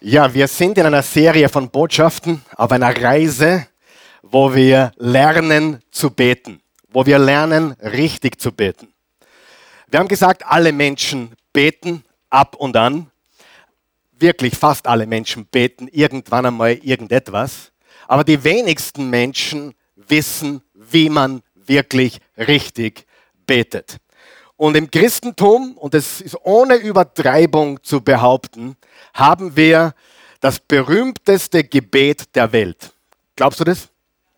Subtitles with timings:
[0.00, 3.66] Ja, wir sind in einer Serie von Botschaften auf einer Reise,
[4.22, 8.94] wo wir lernen zu beten, wo wir lernen richtig zu beten.
[9.88, 13.10] Wir haben gesagt, alle Menschen beten ab und an.
[14.12, 17.72] Wirklich fast alle Menschen beten irgendwann einmal irgendetwas.
[18.06, 23.04] Aber die wenigsten Menschen wissen, wie man wirklich richtig
[23.46, 23.96] betet.
[24.58, 28.76] Und im Christentum, und es ist ohne Übertreibung zu behaupten,
[29.14, 29.94] haben wir
[30.40, 32.92] das berühmteste Gebet der Welt.
[33.36, 33.88] Glaubst du das?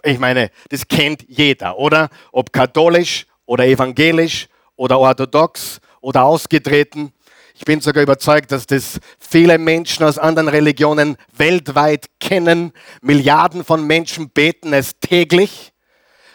[0.03, 2.11] Ich meine, das kennt jeder, oder?
[2.33, 7.15] Ob katholisch oder evangelisch oder orthodox oder ausgetreten.
[7.55, 12.75] Ich bin sogar überzeugt, dass das viele Menschen aus anderen Religionen weltweit kennen.
[13.01, 15.73] Milliarden von Menschen beten es täglich.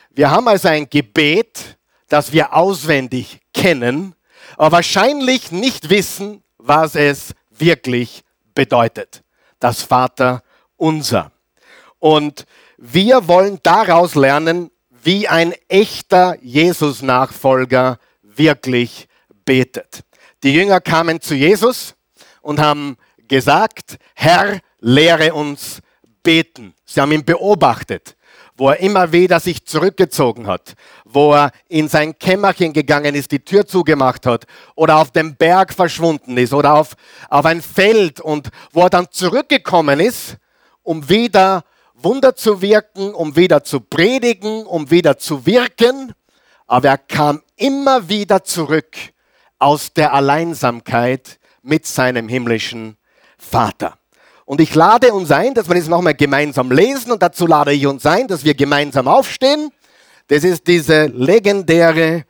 [0.09, 4.13] Wir haben also ein Gebet, das wir auswendig kennen,
[4.57, 8.23] aber wahrscheinlich nicht wissen, was es wirklich
[8.53, 9.23] bedeutet.
[9.59, 10.43] Das Vater
[10.77, 11.31] unser.
[11.99, 12.45] Und
[12.77, 19.07] wir wollen daraus lernen, wie ein echter Jesus-Nachfolger wirklich
[19.45, 20.03] betet.
[20.43, 21.95] Die Jünger kamen zu Jesus
[22.41, 25.81] und haben gesagt, Herr, lehre uns
[26.21, 26.73] beten.
[26.85, 28.15] Sie haben ihn beobachtet
[28.57, 33.43] wo er immer wieder sich zurückgezogen hat, wo er in sein Kämmerchen gegangen ist, die
[33.43, 36.95] Tür zugemacht hat oder auf dem Berg verschwunden ist oder auf,
[37.29, 40.37] auf ein Feld und wo er dann zurückgekommen ist,
[40.83, 41.63] um wieder
[41.95, 46.13] Wunder zu wirken, um wieder zu predigen, um wieder zu wirken.
[46.67, 48.95] Aber er kam immer wieder zurück
[49.59, 52.97] aus der Alleinsamkeit mit seinem himmlischen
[53.37, 53.97] Vater.
[54.45, 57.87] Und ich lade uns ein, dass wir das nochmal gemeinsam lesen und dazu lade ich
[57.87, 59.71] uns ein, dass wir gemeinsam aufstehen.
[60.27, 62.25] Das ist diese legendäre,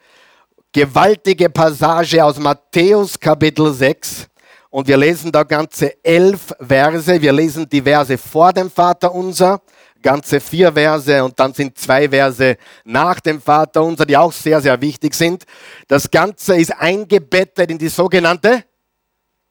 [0.71, 4.27] gewaltige Passage aus Matthäus Kapitel 6.
[4.69, 7.21] Und wir lesen da ganze elf Verse.
[7.21, 9.61] Wir lesen die Verse vor dem Vater unser,
[10.02, 12.55] ganze vier Verse und dann sind zwei Verse
[12.86, 15.43] nach dem Vater unser, die auch sehr, sehr wichtig sind.
[15.87, 18.64] Das Ganze ist eingebettet in die sogenannte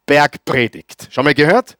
[0.06, 1.08] Bergpredigt.
[1.10, 1.76] Schon mal gehört?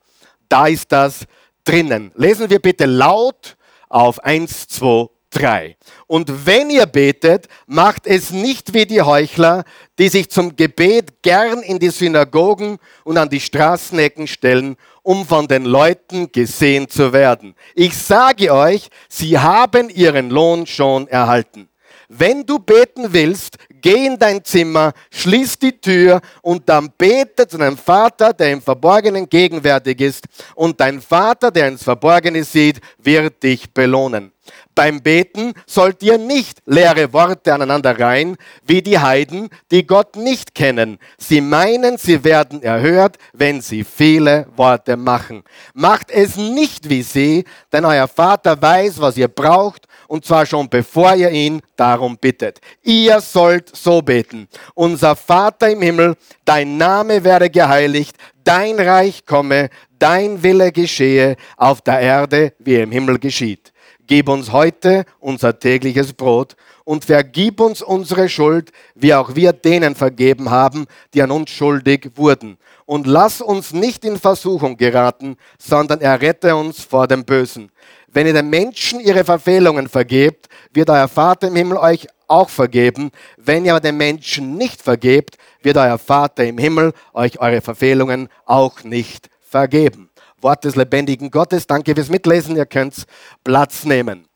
[0.49, 1.25] Da ist das
[1.65, 2.13] drinnen.
[2.15, 3.57] Lesen wir bitte laut
[3.89, 5.77] auf 1, 2, 3.
[6.07, 9.65] Und wenn ihr betet, macht es nicht wie die Heuchler,
[9.99, 15.47] die sich zum Gebet gern in die Synagogen und an die Straßenecken stellen, um von
[15.49, 17.55] den Leuten gesehen zu werden.
[17.75, 21.69] Ich sage euch, sie haben ihren Lohn schon erhalten.
[22.09, 27.59] Wenn du beten willst, geh in dein Zimmer, schließ die Tür und dann bete zu
[27.59, 30.25] deinem Vater, der im Verborgenen gegenwärtig ist.
[30.55, 34.33] Und dein Vater, der ins Verborgene sieht, wird dich belohnen.
[34.75, 38.37] Beim Beten sollt ihr nicht leere Worte aneinander reihen,
[38.67, 40.99] wie die Heiden, die Gott nicht kennen.
[41.17, 45.45] Sie meinen, sie werden erhört, wenn sie viele Worte machen.
[45.75, 50.69] Macht es nicht wie sie, denn euer Vater weiß, was ihr braucht, und zwar schon
[50.69, 52.61] bevor ihr ihn darum bittet.
[52.83, 54.49] Ihr sollt so beten.
[54.75, 61.81] Unser Vater im Himmel, dein Name werde geheiligt, dein Reich komme, dein Wille geschehe auf
[61.81, 63.73] der Erde, wie im Himmel geschieht.
[64.07, 69.95] Gib uns heute unser tägliches Brot und vergib uns unsere Schuld, wie auch wir denen
[69.95, 72.59] vergeben haben, die an uns schuldig wurden.
[72.85, 77.71] Und lass uns nicht in Versuchung geraten, sondern errette uns vor dem Bösen.
[78.15, 83.11] Wenn ihr den Menschen ihre Verfehlungen vergebt, wird euer Vater im Himmel euch auch vergeben.
[83.37, 88.29] Wenn ihr aber den Menschen nicht vergebt, wird euer Vater im Himmel euch eure Verfehlungen
[88.47, 90.11] auch nicht vergeben.
[90.41, 91.67] Wort des lebendigen Gottes.
[91.67, 92.55] Danke fürs Mitlesen.
[92.55, 93.05] Ihr könnt
[93.43, 94.29] Platz nehmen.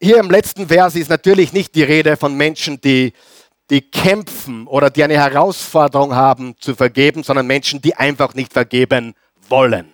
[0.00, 3.12] Hier im letzten Vers ist natürlich nicht die Rede von Menschen, die,
[3.68, 9.14] die kämpfen oder die eine Herausforderung haben zu vergeben, sondern Menschen, die einfach nicht vergeben
[9.50, 9.93] wollen.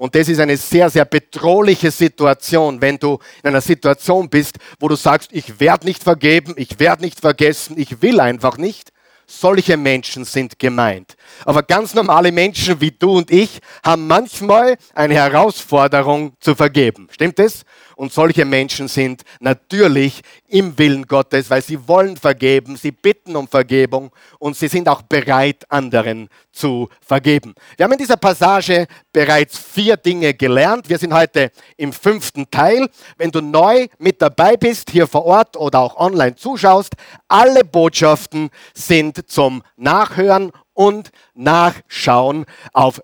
[0.00, 4.88] Und das ist eine sehr, sehr bedrohliche Situation, wenn du in einer Situation bist, wo
[4.88, 8.92] du sagst, ich werde nicht vergeben, ich werde nicht vergessen, ich will einfach nicht.
[9.26, 11.16] Solche Menschen sind gemeint.
[11.44, 17.08] Aber ganz normale Menschen wie du und ich haben manchmal eine Herausforderung zu vergeben.
[17.12, 17.64] Stimmt es?
[18.00, 23.46] Und solche Menschen sind natürlich im Willen Gottes, weil sie wollen vergeben, sie bitten um
[23.46, 27.54] Vergebung und sie sind auch bereit, anderen zu vergeben.
[27.76, 30.88] Wir haben in dieser Passage bereits vier Dinge gelernt.
[30.88, 32.88] Wir sind heute im fünften Teil.
[33.18, 36.94] Wenn du neu mit dabei bist, hier vor Ort oder auch online zuschaust,
[37.28, 43.02] alle Botschaften sind zum Nachhören und Nachschauen auf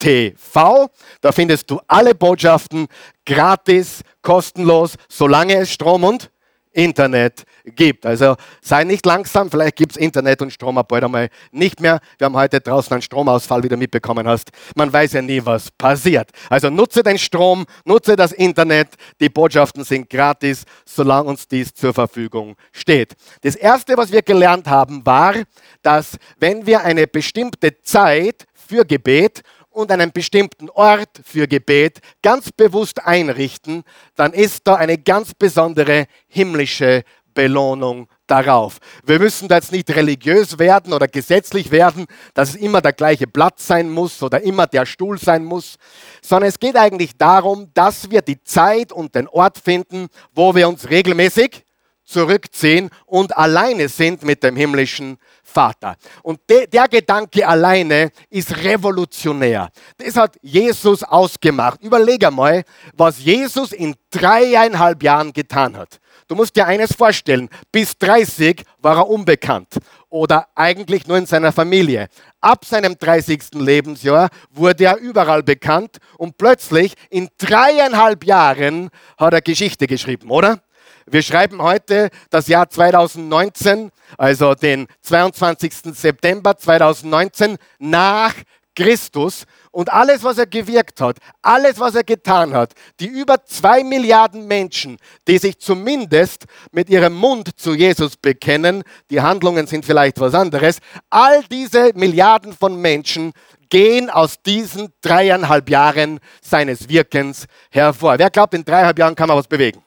[0.00, 0.90] www.oasechurch.tv.
[1.20, 2.86] Da findest du alle Botschaften
[3.24, 6.30] gratis, kostenlos, solange es Strom und
[6.72, 8.06] Internet gibt.
[8.06, 11.98] Also sei nicht langsam, vielleicht gibt es Internet und Strom bald einmal nicht mehr.
[12.16, 14.50] Wir haben heute draußen einen Stromausfall, wie du mitbekommen hast.
[14.76, 16.30] Man weiß ja nie, was passiert.
[16.48, 18.90] Also nutze den Strom, nutze das Internet.
[19.20, 23.16] Die Botschaften sind gratis, solange uns dies zur Verfügung steht.
[23.42, 25.34] Das Erste, was wir gelernt haben, war,
[25.82, 32.52] dass wenn wir eine bestimmte Zeit für Gebet und einen bestimmten Ort für Gebet ganz
[32.52, 33.84] bewusst einrichten,
[34.16, 38.78] dann ist da eine ganz besondere himmlische Belohnung darauf.
[39.04, 43.26] Wir müssen da jetzt nicht religiös werden oder gesetzlich werden, dass es immer der gleiche
[43.26, 45.76] Platz sein muss oder immer der Stuhl sein muss,
[46.22, 50.68] sondern es geht eigentlich darum, dass wir die Zeit und den Ort finden, wo wir
[50.68, 51.64] uns regelmäßig
[52.10, 55.96] zurückziehen und alleine sind mit dem himmlischen Vater.
[56.22, 59.70] Und de, der Gedanke alleine ist revolutionär.
[59.98, 61.82] Das hat Jesus ausgemacht.
[61.82, 62.64] Überleg einmal,
[62.94, 66.00] was Jesus in dreieinhalb Jahren getan hat.
[66.28, 69.78] Du musst dir eines vorstellen, bis 30 war er unbekannt
[70.08, 72.08] oder eigentlich nur in seiner Familie.
[72.40, 73.54] Ab seinem 30.
[73.54, 80.60] Lebensjahr wurde er überall bekannt und plötzlich in dreieinhalb Jahren hat er Geschichte geschrieben, oder?
[81.06, 85.94] Wir schreiben heute das Jahr 2019, also den 22.
[85.94, 88.34] September 2019 nach
[88.74, 93.84] Christus und alles, was er gewirkt hat, alles, was er getan hat, die über zwei
[93.84, 94.96] Milliarden Menschen,
[95.28, 100.78] die sich zumindest mit ihrem Mund zu Jesus bekennen, die Handlungen sind vielleicht was anderes,
[101.10, 103.32] all diese Milliarden von Menschen
[103.68, 108.18] gehen aus diesen dreieinhalb Jahren seines Wirkens hervor.
[108.18, 109.82] Wer glaubt, in dreieinhalb Jahren kann man was bewegen?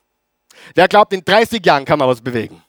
[0.75, 2.61] Wer glaubt, in 30 Jahren kann man was bewegen?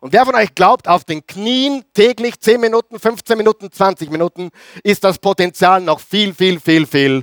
[0.00, 4.50] Und wer von euch glaubt, auf den Knien täglich 10 Minuten, 15 Minuten, 20 Minuten,
[4.82, 7.22] ist das Potenzial noch viel, viel, viel, viel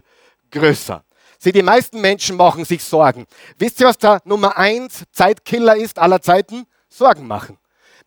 [0.51, 1.03] größer.
[1.39, 3.25] Sie, die meisten Menschen machen sich Sorgen.
[3.57, 6.65] Wisst ihr, was der Nummer 1 Zeitkiller ist aller Zeiten?
[6.89, 7.57] Sorgen machen.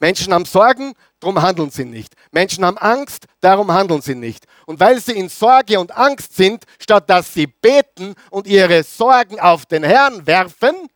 [0.01, 2.15] Menschen haben Sorgen, darum handeln sie nicht.
[2.31, 4.47] Menschen haben Angst, darum handeln sie nicht.
[4.67, 9.39] Und weil sie in Sorge und Angst sind, statt dass sie beten und ihre Sorgen
[9.39, 10.89] auf den Herrn werfen,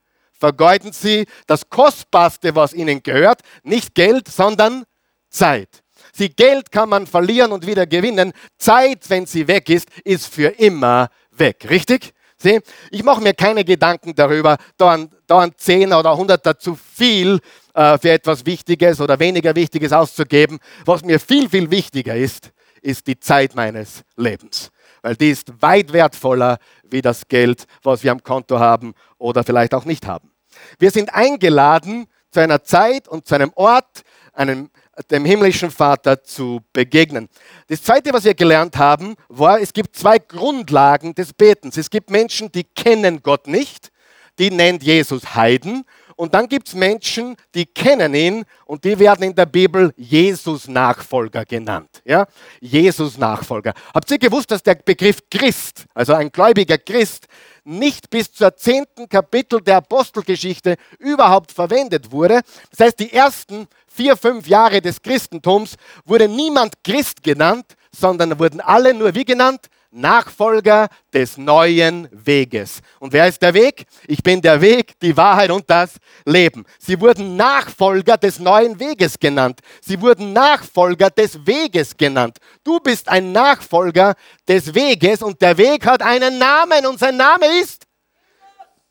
[0.44, 4.84] vergeuden sie das Kostbarste, was ihnen gehört, nicht Geld, sondern
[5.30, 5.82] Zeit.
[6.12, 8.34] Sie Geld kann man verlieren und wieder gewinnen.
[8.58, 11.66] Zeit, wenn sie weg ist, ist für immer weg.
[11.70, 12.12] Richtig?
[12.36, 12.60] Sie?
[12.90, 17.40] Ich mache mir keine Gedanken darüber, da ein, da ein Zehner oder Hunderter zu viel
[17.72, 20.58] äh, für etwas Wichtiges oder weniger Wichtiges auszugeben.
[20.84, 22.50] Was mir viel, viel wichtiger ist,
[22.82, 24.70] ist die Zeit meines Lebens
[25.04, 29.74] weil die ist weit wertvoller wie das Geld, was wir am Konto haben oder vielleicht
[29.74, 30.30] auch nicht haben.
[30.78, 34.70] Wir sind eingeladen, zu einer Zeit und zu einem Ort, einem,
[35.10, 37.28] dem himmlischen Vater zu begegnen.
[37.68, 41.76] Das Zweite, was wir gelernt haben, war, es gibt zwei Grundlagen des Betens.
[41.76, 43.92] Es gibt Menschen, die kennen Gott nicht,
[44.38, 45.84] die nennt Jesus Heiden
[46.16, 51.44] und dann gibt es Menschen, die kennen ihn und die werden in der Bibel Jesus-Nachfolger
[51.44, 52.02] genannt.
[52.04, 52.26] Ja?
[52.60, 53.74] Jesus-Nachfolger.
[53.92, 57.26] Habt ihr gewusst, dass der Begriff Christ, also ein gläubiger Christ,
[57.64, 62.40] nicht bis zur zehnten Kapitel der Apostelgeschichte überhaupt verwendet wurde?
[62.70, 68.60] Das heißt, die ersten vier, fünf Jahre des Christentums wurde niemand Christ genannt, sondern wurden
[68.60, 69.68] alle nur wie genannt?
[69.94, 72.80] Nachfolger des neuen Weges.
[72.98, 73.86] Und wer ist der Weg?
[74.08, 76.64] Ich bin der Weg, die Wahrheit und das Leben.
[76.78, 79.60] Sie wurden Nachfolger des neuen Weges genannt.
[79.80, 82.38] Sie wurden Nachfolger des Weges genannt.
[82.64, 84.14] Du bist ein Nachfolger
[84.48, 87.84] des Weges und der Weg hat einen Namen und sein Name ist.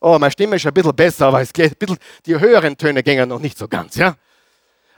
[0.00, 3.02] Oh, meine Stimme ist ein bisschen besser, aber es geht ein bisschen, die höheren Töne
[3.02, 4.16] gingen noch nicht so ganz, ja?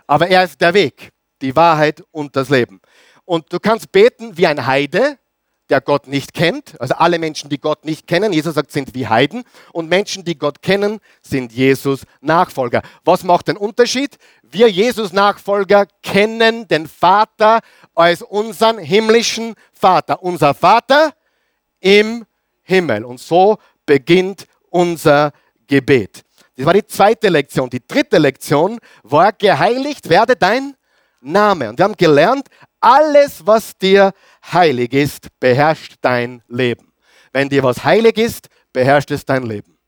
[0.07, 1.11] Aber er ist der Weg,
[1.43, 2.81] die Wahrheit und das Leben.
[3.25, 5.19] Und du kannst beten wie ein Heide,
[5.69, 6.81] der Gott nicht kennt.
[6.81, 9.45] Also alle Menschen, die Gott nicht kennen, Jesus sagt, sind wie Heiden.
[9.73, 12.83] Und Menschen, die Gott kennen, sind Jesus Nachfolger.
[13.05, 14.17] Was macht den Unterschied?
[14.43, 17.61] Wir Jesus Nachfolger kennen den Vater
[17.95, 20.23] als unseren himmlischen Vater.
[20.23, 21.13] Unser Vater
[21.81, 22.27] im
[22.63, 23.05] Himmel.
[23.05, 25.33] Und so beginnt unser
[25.67, 26.25] Gebet.
[26.57, 27.69] Das war die zweite Lektion.
[27.71, 30.75] Die dritte Lektion war, geheiligt werde dein
[31.21, 31.69] Name.
[31.69, 32.49] Und wir haben gelernt,
[32.81, 34.13] alles, was dir
[34.53, 36.93] heilig ist, beherrscht dein Leben.
[37.33, 39.79] Wenn dir was heilig ist, beherrscht es dein Leben.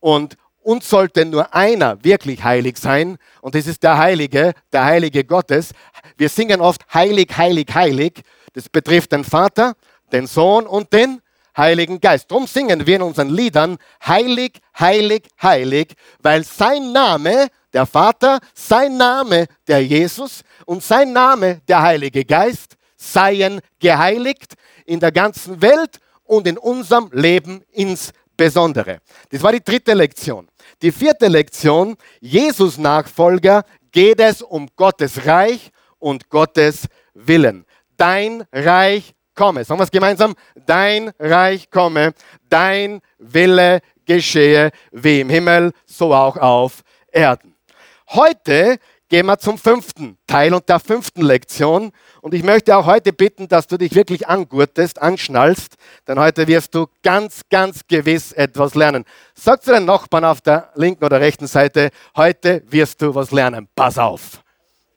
[0.00, 5.24] Und uns sollte nur einer wirklich heilig sein, und das ist der Heilige, der Heilige
[5.24, 5.72] Gottes.
[6.18, 8.20] Wir singen oft heilig, heilig, heilig.
[8.52, 9.74] Das betrifft den Vater,
[10.12, 11.22] den Sohn und den
[11.56, 12.30] Heiligen Geist.
[12.30, 18.96] Darum singen wir in unseren Liedern heilig, heilig, heilig, weil sein Name, der Vater, sein
[18.96, 25.98] Name, der Jesus und sein Name, der Heilige Geist, seien geheiligt in der ganzen Welt
[26.24, 29.02] und in unserem Leben insbesondere Besondere.
[29.28, 30.48] Das war die dritte Lektion.
[30.80, 37.66] Die vierte Lektion, Jesus Nachfolger geht es um Gottes Reich und Gottes Willen.
[37.98, 39.62] Dein Reich komme.
[39.62, 40.34] Sagen wir es gemeinsam.
[40.54, 42.14] Dein Reich komme,
[42.48, 46.80] dein Wille geschehe, wie im Himmel, so auch auf
[47.12, 47.49] Erden.
[48.12, 51.92] Heute gehen wir zum fünften Teil und der fünften Lektion.
[52.22, 55.74] Und ich möchte auch heute bitten, dass du dich wirklich angurtest, anschnallst,
[56.08, 59.04] denn heute wirst du ganz, ganz gewiss etwas lernen.
[59.34, 63.68] Sag zu deinen Nachbarn auf der linken oder rechten Seite, heute wirst du was lernen.
[63.76, 64.42] Pass auf.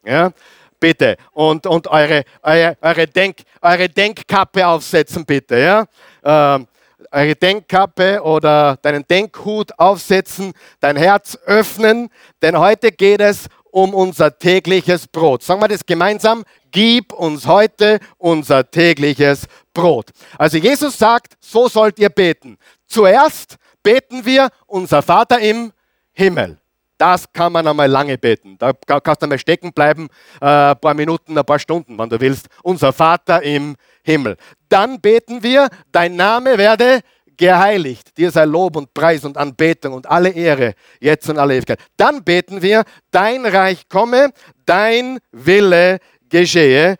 [0.04, 0.32] Ja?
[0.80, 1.18] Bitte.
[1.34, 5.60] Und, und eure, eure, eure, Denk, eure Denkkappe aufsetzen, bitte.
[5.60, 5.86] Ja?
[6.24, 6.68] Ähm,
[7.12, 12.10] eure Denkkappe oder deinen Denkhut aufsetzen, dein Herz öffnen,
[12.42, 15.42] denn heute geht es um unser tägliches Brot.
[15.44, 16.44] Sagen wir das gemeinsam.
[16.72, 20.12] Gib uns heute unser tägliches Brot.
[20.38, 22.58] Also Jesus sagt, so sollt ihr beten.
[22.86, 25.74] Zuerst beten wir unser Vater im
[26.12, 26.60] Himmel.
[27.04, 28.58] Das kann man einmal lange beten.
[28.58, 30.08] Da kannst du einmal stecken bleiben,
[30.40, 32.48] äh, ein paar Minuten, ein paar Stunden, wenn du willst.
[32.62, 34.38] Unser Vater im Himmel.
[34.70, 37.02] Dann beten wir, dein Name werde
[37.36, 38.18] geheiligt.
[38.18, 41.82] Dir sei Lob und Preis und Anbetung und alle Ehre, jetzt und alle Ewigkeit.
[41.98, 44.30] Dann beten wir, dein Reich komme,
[44.66, 45.98] dein Wille
[46.30, 46.96] geschehe,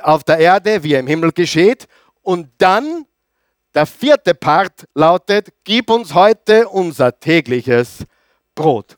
[0.00, 1.84] auf der Erde, wie er im Himmel geschieht.
[2.22, 3.04] Und dann,
[3.74, 8.06] der vierte Part lautet, gib uns heute unser tägliches
[8.54, 8.96] Brot.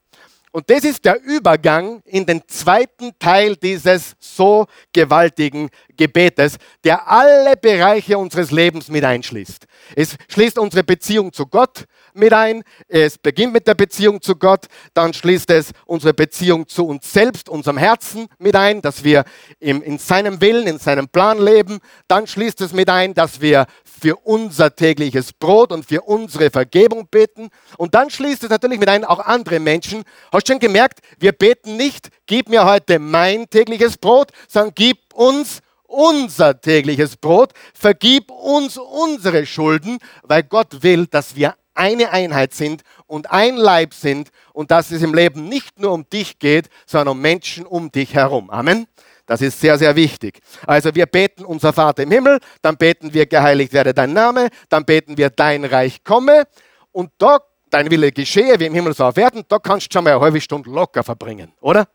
[0.57, 7.59] Und das ist der Übergang in den zweiten Teil dieses so gewaltigen Gebetes, der alle
[7.59, 9.67] Bereiche unseres Lebens mit einschließt.
[9.95, 11.85] Es schließt unsere Beziehung zu Gott
[12.15, 12.63] mit ein.
[12.89, 14.65] Es beginnt mit der Beziehung zu Gott.
[14.95, 19.25] Dann schließt es unsere Beziehung zu uns selbst, unserem Herzen mit ein, dass wir
[19.61, 21.81] in seinem Willen, in seinem Plan leben.
[22.09, 23.67] Dann schließt es mit ein, dass wir
[23.99, 27.49] für unser tägliches Brot und für unsere Vergebung beten.
[27.79, 30.05] Und dann schließt es natürlich mit ein, auch andere Menschen.
[30.33, 34.99] Hast du schon gemerkt, wir beten nicht, gib mir heute mein tägliches Brot, sondern gib
[35.15, 42.55] uns unser tägliches Brot, vergib uns unsere Schulden, weil Gott will, dass wir eine Einheit
[42.55, 46.69] sind und ein Leib sind und dass es im Leben nicht nur um dich geht,
[46.87, 48.51] sondern um Menschen um dich herum.
[48.51, 48.87] Amen.
[49.27, 50.41] Das ist sehr, sehr wichtig.
[50.67, 54.85] Also wir beten unser Vater im Himmel, dann beten wir, geheiligt werde dein Name, dann
[54.85, 56.45] beten wir, dein Reich komme
[56.93, 57.41] und da
[57.71, 60.21] dein Wille geschehe, wie im Himmel so auf Erden, da kannst du schon mal eine
[60.21, 61.89] halbe Stunde locker verbringen, oder?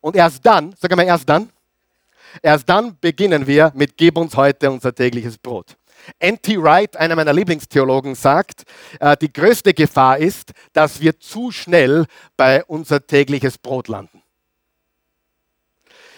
[0.00, 1.50] Und erst dann, sag mal erst dann,
[2.42, 5.76] erst dann beginnen wir mit Gib uns heute unser tägliches Brot.
[6.18, 6.62] N.T.
[6.62, 8.64] Wright, einer meiner Lieblingstheologen, sagt,
[9.00, 12.06] äh, die größte Gefahr ist, dass wir zu schnell
[12.36, 14.23] bei unser tägliches Brot landen.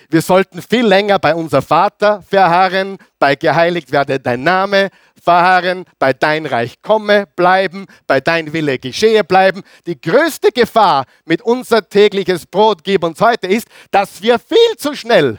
[0.09, 6.13] Wir sollten viel länger bei unser Vater verharren, bei geheiligt werde dein Name verharren, bei
[6.13, 9.63] dein Reich komme bleiben, bei dein Wille geschehe bleiben.
[9.87, 14.95] Die größte Gefahr mit unser tägliches Brot gib uns heute ist, dass wir viel zu
[14.95, 15.39] schnell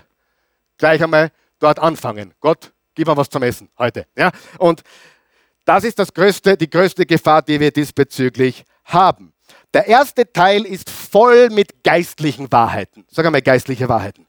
[0.77, 2.33] gleich einmal dort anfangen.
[2.39, 4.05] Gott, gib mir was zum Essen heute.
[4.15, 4.31] Ja?
[4.59, 4.83] Und
[5.65, 9.33] das ist das größte, die größte Gefahr, die wir diesbezüglich haben.
[9.73, 13.05] Der erste Teil ist voll mit geistlichen Wahrheiten.
[13.09, 14.26] Sag einmal geistliche Wahrheiten.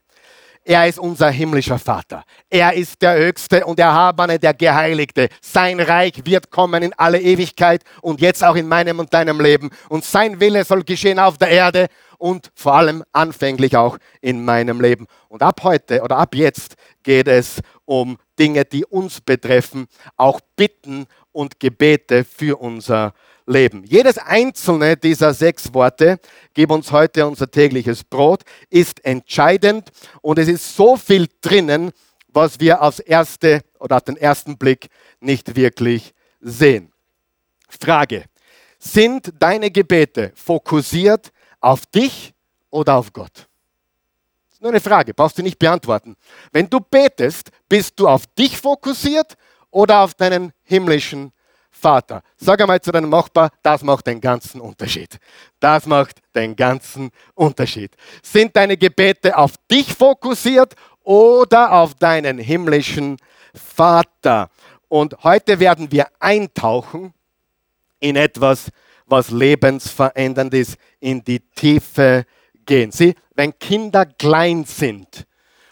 [0.68, 2.24] Er ist unser himmlischer Vater.
[2.50, 5.30] Er ist der Höchste und Erhabene, der Geheiligte.
[5.40, 9.70] Sein Reich wird kommen in alle Ewigkeit und jetzt auch in meinem und deinem Leben.
[9.88, 11.86] Und sein Wille soll geschehen auf der Erde
[12.18, 15.06] und vor allem anfänglich auch in meinem Leben.
[15.30, 19.86] Und ab heute oder ab jetzt geht es um Dinge, die uns betreffen,
[20.18, 23.14] auch Bitten und Gebete für unser
[23.48, 23.84] Leben.
[23.84, 26.20] Jedes einzelne dieser sechs Worte,
[26.54, 29.90] gib uns heute unser tägliches Brot, ist entscheidend
[30.20, 31.90] und es ist so viel drinnen,
[32.28, 34.88] was wir aufs erste oder auf den ersten Blick
[35.20, 36.92] nicht wirklich sehen.
[37.68, 38.24] Frage,
[38.78, 42.34] sind deine Gebete fokussiert auf dich
[42.70, 43.48] oder auf Gott?
[44.48, 46.16] Das ist nur eine Frage, brauchst du nicht beantworten.
[46.52, 49.36] Wenn du betest, bist du auf dich fokussiert
[49.70, 51.32] oder auf deinen himmlischen
[51.80, 52.22] Vater.
[52.36, 55.18] Sag einmal zu deinem Nachbar, das macht den ganzen Unterschied.
[55.60, 57.92] Das macht den ganzen Unterschied.
[58.22, 63.16] Sind deine Gebete auf dich fokussiert oder auf deinen himmlischen
[63.54, 64.50] Vater?
[64.88, 67.14] Und heute werden wir eintauchen
[68.00, 68.70] in etwas,
[69.06, 72.24] was lebensverändernd ist, in die Tiefe
[72.66, 72.90] gehen.
[72.90, 75.26] Sieh, wenn Kinder klein sind,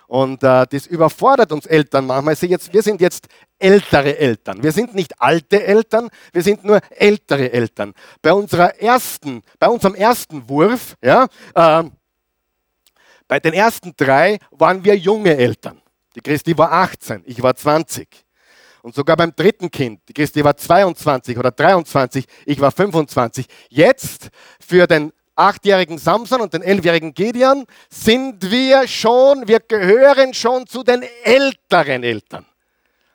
[0.08, 2.36] und äh, das überfordert uns Eltern manchmal.
[2.36, 3.26] Sie jetzt, wir sind jetzt
[3.58, 4.62] ältere Eltern.
[4.62, 7.94] Wir sind nicht alte Eltern, wir sind nur ältere Eltern.
[8.22, 11.84] Bei, unserer ersten, bei unserem ersten Wurf, ja, äh,
[13.28, 15.82] bei den ersten drei waren wir junge Eltern.
[16.14, 18.08] Die Christi war 18, ich war 20.
[18.82, 23.46] Und sogar beim dritten Kind, die Christi war 22 oder 23, ich war 25.
[23.68, 24.28] Jetzt
[24.60, 30.82] für den achtjährigen Samson und den elfjährigen Gideon sind wir schon, wir gehören schon zu
[30.82, 32.46] den älteren Eltern.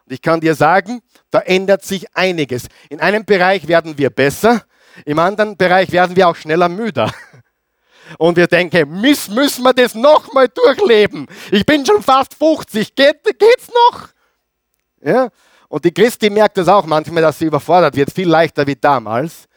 [0.05, 2.67] Und ich kann dir sagen, da ändert sich einiges.
[2.89, 4.63] In einem Bereich werden wir besser,
[5.05, 7.11] im anderen Bereich werden wir auch schneller müder.
[8.17, 11.27] Und wir denken, müssen, müssen wir das nochmal durchleben?
[11.49, 14.09] Ich bin schon fast 50, Geht, geht's noch?
[15.01, 15.29] Ja?
[15.69, 19.47] Und die Christi merkt das auch manchmal, dass sie überfordert wird, viel leichter wie damals.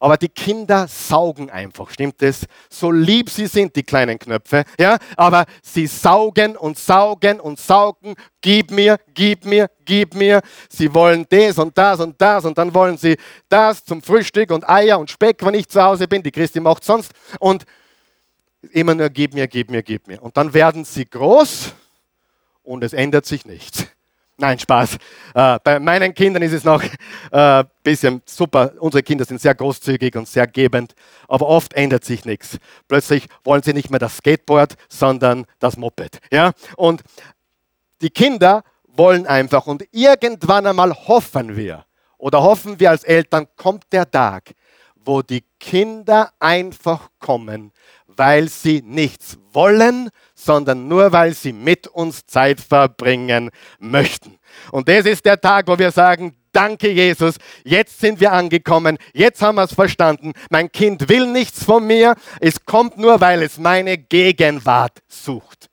[0.00, 2.46] Aber die Kinder saugen einfach, stimmt es?
[2.70, 8.14] So lieb sie sind, die kleinen Knöpfe, ja, aber sie saugen und saugen und saugen,
[8.40, 10.40] gib mir, gib mir, gib mir.
[10.68, 13.16] Sie wollen das und das und das und dann wollen sie
[13.48, 16.22] das zum Frühstück und Eier und Speck, wenn ich zu Hause bin.
[16.22, 17.64] Die Christi macht sonst und
[18.70, 20.22] immer nur gib mir, gib mir, gib mir.
[20.22, 21.72] Und dann werden sie groß
[22.62, 23.86] und es ändert sich nichts.
[24.40, 24.98] Nein, Spaß.
[25.34, 26.80] Äh, bei meinen Kindern ist es noch
[27.32, 28.72] ein äh, bisschen super.
[28.78, 30.94] Unsere Kinder sind sehr großzügig und sehr gebend,
[31.26, 32.56] aber oft ändert sich nichts.
[32.86, 36.20] Plötzlich wollen sie nicht mehr das Skateboard, sondern das Moped.
[36.30, 36.52] Ja?
[36.76, 37.02] Und
[38.00, 41.84] die Kinder wollen einfach und irgendwann einmal hoffen wir
[42.16, 44.54] oder hoffen wir als Eltern, kommt der Tag,
[44.94, 47.72] wo die Kinder einfach kommen,
[48.18, 54.38] weil sie nichts wollen, sondern nur weil sie mit uns Zeit verbringen möchten.
[54.72, 59.40] Und das ist der Tag, wo wir sagen, danke Jesus, jetzt sind wir angekommen, jetzt
[59.40, 60.32] haben wir es verstanden.
[60.50, 65.70] Mein Kind will nichts von mir, es kommt nur, weil es meine Gegenwart sucht.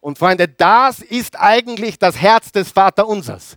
[0.00, 3.56] Und Freunde, das ist eigentlich das Herz des Vaterunsers.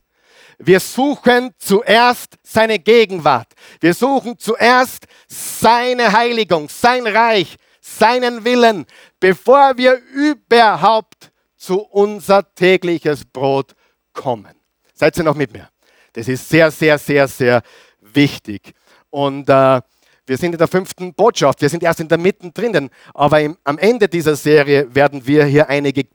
[0.60, 3.48] Wir suchen zuerst seine Gegenwart.
[3.80, 7.58] Wir suchen zuerst seine Heiligung, sein Reich,
[7.98, 8.86] seinen Willen,
[9.20, 13.74] bevor wir überhaupt zu unser tägliches Brot
[14.13, 14.56] kommen.
[14.94, 15.70] Seid ihr noch mit mir?
[16.13, 17.62] Das ist sehr, sehr, sehr, sehr
[18.01, 18.74] wichtig.
[19.10, 19.82] Und äh,
[20.25, 21.62] wir sind in der fünften Botschaft.
[21.62, 22.89] Wir sind erst in der Mitte drinnen.
[23.13, 26.06] Aber im, am Ende dieser Serie werden wir hier einige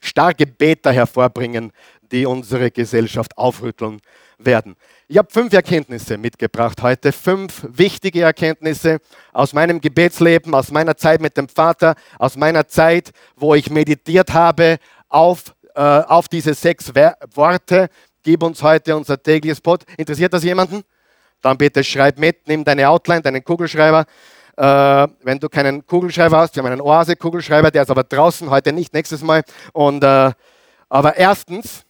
[0.00, 4.00] starke Beter hervorbringen, die unsere Gesellschaft aufrütteln
[4.44, 4.76] werden.
[5.08, 9.00] Ich habe fünf Erkenntnisse mitgebracht heute, fünf wichtige Erkenntnisse
[9.32, 14.32] aus meinem Gebetsleben, aus meiner Zeit mit dem Vater, aus meiner Zeit, wo ich meditiert
[14.32, 16.92] habe auf, äh, auf diese sechs
[17.34, 17.88] Worte.
[18.22, 19.84] Gib uns heute unser tägliches Brot.
[19.96, 20.82] Interessiert das jemanden?
[21.42, 24.04] Dann bitte schreib mit, nimm deine Outline, deinen Kugelschreiber.
[24.56, 28.72] Äh, wenn du keinen Kugelschreiber hast, wir haben einen Oase-Kugelschreiber, der ist aber draußen, heute
[28.72, 29.42] nicht, nächstes Mal.
[29.72, 30.32] Und, äh,
[30.88, 31.84] aber erstens,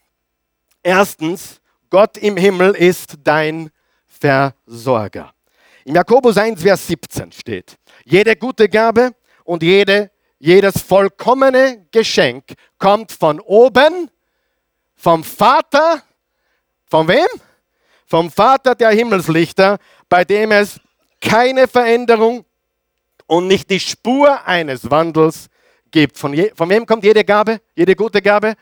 [0.83, 1.60] erstens,
[1.90, 3.68] Gott im Himmel ist dein
[4.07, 5.35] Versorger.
[5.85, 9.11] Im Jakobus 1, Vers 17 steht, jede gute Gabe
[9.42, 12.44] und jede, jedes vollkommene Geschenk
[12.79, 14.09] kommt von oben,
[14.94, 16.03] vom Vater,
[16.87, 17.26] von wem?
[18.07, 20.81] Vom Vater der Himmelslichter, bei dem es
[21.20, 22.44] keine Veränderung
[23.26, 25.48] und nicht die Spur eines Wandels
[25.90, 26.18] gibt.
[26.18, 28.55] Von, je, von wem kommt jede Gabe, jede gute Gabe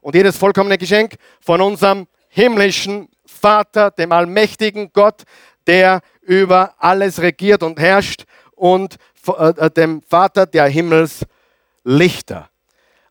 [0.00, 1.14] und jedes vollkommene Geschenk?
[1.40, 5.22] Von unserem himmlischen Vater, dem allmächtigen Gott,
[5.66, 12.50] der über alles regiert und herrscht und äh, äh, dem Vater der Himmelslichter.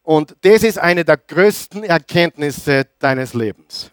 [0.03, 3.89] Und das ist eine der größten Erkenntnisse deines Lebens.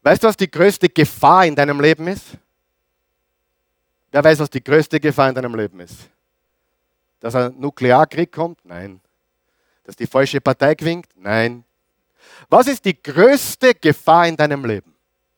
[0.00, 2.38] Weißt du, was die größte Gefahr in deinem Leben ist?
[4.10, 6.08] Wer weiß, was die größte Gefahr in deinem Leben ist?
[7.20, 8.64] Dass ein Nuklearkrieg kommt?
[8.64, 9.02] Nein.
[9.84, 11.06] Dass die falsche Partei gewinnt?
[11.14, 11.64] Nein.
[12.48, 14.94] Was ist die größte Gefahr in deinem Leben?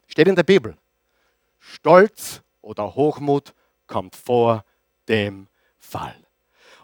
[0.06, 0.76] Steht in der Bibel.
[1.58, 3.54] Stolz oder Hochmut
[3.86, 4.64] kommt vor
[5.08, 6.16] dem Fall.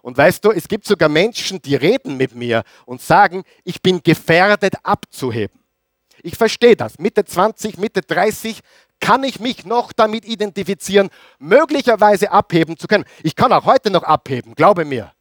[0.02, 4.02] Und weißt du, es gibt sogar Menschen, die reden mit mir und sagen, ich bin
[4.02, 5.60] gefährdet abzuheben.
[6.22, 6.98] Ich verstehe das.
[6.98, 8.60] Mitte 20, Mitte 30
[9.00, 13.04] kann ich mich noch damit identifizieren, möglicherweise abheben zu können.
[13.22, 15.12] Ich kann auch heute noch abheben, glaube mir.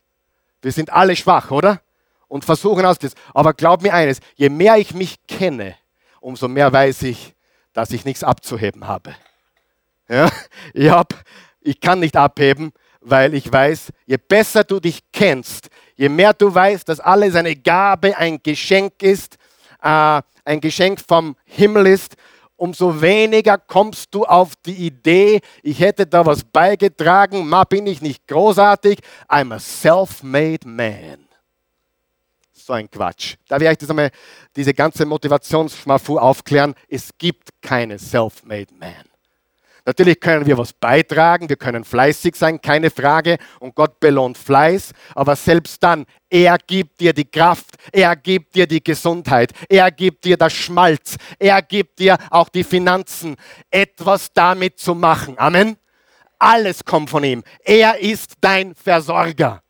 [0.62, 1.82] Wir sind alle schwach, oder?
[2.30, 3.20] Und versuchen auszusetzen.
[3.34, 5.76] Aber glaub mir eines, je mehr ich mich kenne,
[6.22, 7.36] umso mehr weiß ich,
[7.74, 9.14] dass ich nichts abzuheben habe.
[10.08, 10.30] Ja?
[10.74, 11.14] Ich, hab,
[11.60, 16.54] ich kann nicht abheben, weil ich weiß, je besser du dich kennst, je mehr du
[16.54, 19.36] weißt, dass alles eine Gabe, ein Geschenk ist,
[19.82, 22.16] äh, ein Geschenk vom Himmel ist,
[22.56, 28.02] umso weniger kommst du auf die Idee, ich hätte da was beigetragen, ma bin ich
[28.02, 31.29] nicht großartig, I'm a self-made man
[32.70, 33.36] so ein Quatsch.
[33.48, 34.12] Da werde ich das einmal,
[34.56, 36.76] diese ganze Motivationsschmafu aufklären.
[36.88, 38.94] Es gibt keine Self-Made Man.
[39.86, 44.92] Natürlich können wir was beitragen, wir können fleißig sein, keine Frage, und Gott belohnt Fleiß,
[45.16, 50.26] aber selbst dann, er gibt dir die Kraft, er gibt dir die Gesundheit, er gibt
[50.26, 53.36] dir das Schmalz, er gibt dir auch die Finanzen,
[53.72, 55.40] etwas damit zu machen.
[55.40, 55.76] Amen.
[56.38, 57.44] Alles kommt von ihm.
[57.64, 59.64] Er ist dein Versorger.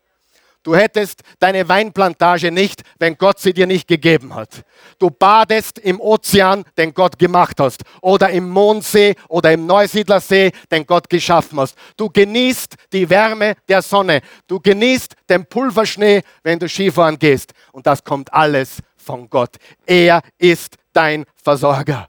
[0.62, 4.62] Du hättest deine Weinplantage nicht, wenn Gott sie dir nicht gegeben hat.
[4.98, 10.86] Du badest im Ozean, den Gott gemacht hast, oder im Mondsee oder im Neusiedlersee, den
[10.86, 11.76] Gott geschaffen hast.
[11.96, 14.20] Du genießt die Wärme der Sonne.
[14.46, 17.52] Du genießt den Pulverschnee, wenn du Skifahren gehst.
[17.72, 19.56] Und das kommt alles von Gott.
[19.86, 22.08] Er ist dein Versorger.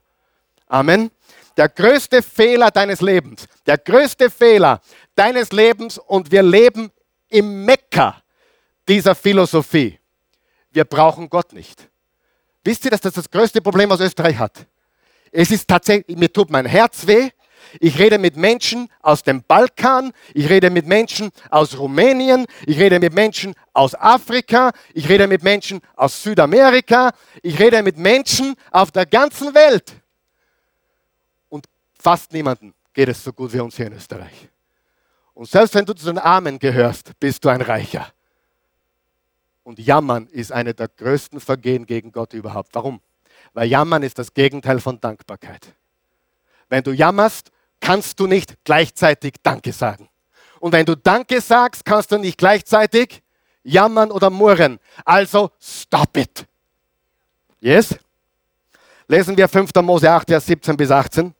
[0.66, 1.10] Amen.
[1.56, 4.80] Der größte Fehler deines Lebens, der größte Fehler
[5.14, 6.90] deines Lebens und wir leben
[7.28, 8.21] im Mekka
[8.88, 9.98] dieser Philosophie.
[10.70, 11.88] Wir brauchen Gott nicht.
[12.64, 14.66] Wisst ihr, dass das das größte Problem aus Österreich hat?
[15.30, 17.30] Es ist tatsächlich, mir tut mein Herz weh.
[17.80, 22.98] Ich rede mit Menschen aus dem Balkan, ich rede mit Menschen aus Rumänien, ich rede
[22.98, 28.90] mit Menschen aus Afrika, ich rede mit Menschen aus Südamerika, ich rede mit Menschen auf
[28.90, 29.94] der ganzen Welt.
[31.48, 31.66] Und
[31.98, 34.48] fast niemandem geht es so gut wie uns hier in Österreich.
[35.32, 38.12] Und selbst wenn du zu den Armen gehörst, bist du ein Reicher.
[39.64, 42.70] Und Jammern ist eine der größten Vergehen gegen Gott überhaupt.
[42.72, 43.00] Warum?
[43.52, 45.74] Weil Jammern ist das Gegenteil von Dankbarkeit.
[46.68, 50.08] Wenn du jammerst, kannst du nicht gleichzeitig Danke sagen.
[50.58, 53.22] Und wenn du Danke sagst, kannst du nicht gleichzeitig
[53.62, 54.78] jammern oder murren.
[55.04, 56.46] Also stop it.
[57.60, 57.96] Yes?
[59.06, 59.70] Lesen wir 5.
[59.82, 61.34] Mose 8, Vers 17 bis 18.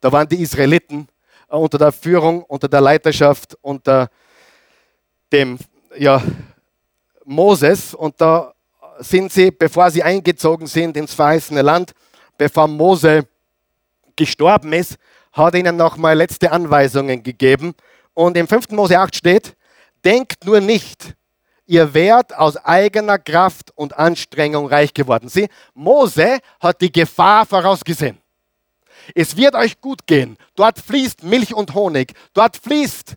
[0.00, 1.08] Da waren die Israeliten
[1.48, 4.08] unter der Führung, unter der Leiterschaft, unter
[5.32, 5.58] dem
[5.98, 6.22] ja,
[7.24, 8.54] Moses und da
[8.98, 11.92] sind sie, bevor sie eingezogen sind ins verheißene Land,
[12.36, 13.26] bevor Mose
[14.16, 14.96] gestorben ist,
[15.32, 17.74] hat ihnen nochmal letzte Anweisungen gegeben.
[18.14, 18.70] Und im 5.
[18.70, 19.56] Mose 8 steht,
[20.04, 21.14] denkt nur nicht,
[21.66, 25.28] ihr werdet aus eigener Kraft und Anstrengung reich geworden.
[25.28, 28.18] Sie, Mose hat die Gefahr vorausgesehen.
[29.14, 30.36] Es wird euch gut gehen.
[30.56, 32.12] Dort fließt Milch und Honig.
[32.34, 33.14] Dort fließt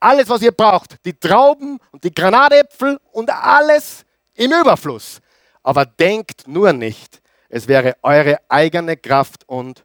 [0.00, 4.04] alles, was ihr braucht, die Trauben und die Granatäpfel und alles
[4.34, 5.20] im Überfluss.
[5.62, 9.84] Aber denkt nur nicht, es wäre eure eigene Kraft und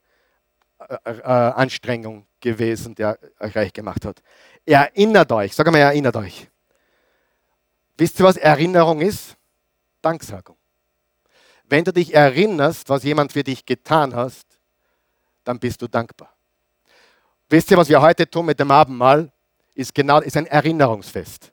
[0.89, 4.21] äh, äh, Anstrengung gewesen, der euch reich gemacht hat.
[4.65, 6.49] Erinnert euch, sag mal, erinnert euch.
[7.97, 9.35] Wisst ihr, was Erinnerung ist?
[10.01, 10.57] Danksagung.
[11.65, 14.45] Wenn du dich erinnerst, was jemand für dich getan hast,
[15.43, 16.33] dann bist du dankbar.
[17.49, 19.31] Wisst ihr, was wir heute tun mit dem Abendmahl?
[19.73, 21.51] Ist genau ist ein Erinnerungsfest.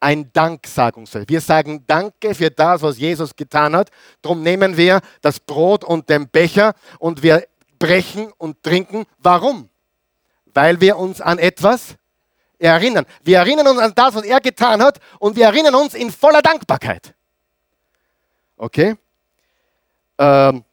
[0.00, 1.28] Ein Danksagungsfest.
[1.28, 3.90] Wir sagen Danke für das, was Jesus getan hat.
[4.22, 7.46] Darum nehmen wir das Brot und den Becher und wir
[7.78, 9.04] brechen und trinken.
[9.18, 9.68] Warum?
[10.54, 11.96] Weil wir uns an etwas
[12.58, 13.06] erinnern.
[13.22, 16.42] Wir erinnern uns an das, was er getan hat und wir erinnern uns in voller
[16.42, 17.14] Dankbarkeit.
[18.56, 18.96] Okay?
[20.18, 20.64] Ähm,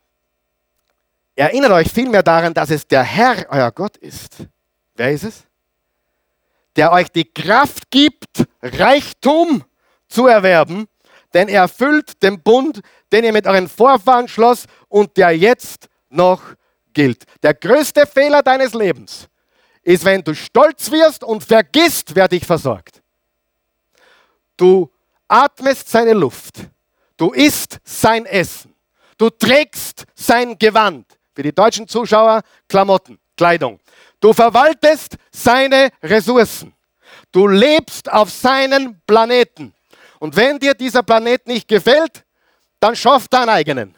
[1.35, 4.37] erinnert euch vielmehr daran, dass es der Herr, euer Gott ist.
[4.95, 5.46] Wer ist es?
[6.77, 9.63] Der euch die Kraft gibt, Reichtum
[10.07, 10.87] zu erwerben,
[11.33, 16.41] denn er erfüllt den Bund, den ihr mit euren Vorfahren schloss und der jetzt noch
[16.93, 17.23] gilt.
[17.43, 19.27] Der größte Fehler deines Lebens
[19.81, 23.01] ist, wenn du stolz wirst und vergisst, wer dich versorgt.
[24.55, 24.91] Du
[25.27, 26.59] atmest seine Luft,
[27.17, 28.73] du isst sein Essen,
[29.17, 31.05] du trägst sein Gewand.
[31.35, 33.79] Für die deutschen Zuschauer Klamotten, Kleidung.
[34.19, 36.73] Du verwaltest seine Ressourcen.
[37.31, 39.73] Du lebst auf seinen Planeten.
[40.19, 42.23] Und wenn dir dieser Planet nicht gefällt,
[42.79, 43.95] dann schaff deinen eigenen.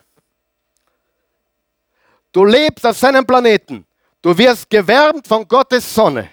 [2.32, 3.86] Du lebst auf seinem Planeten.
[4.22, 6.30] Du wirst gewärmt von Gottes Sonne.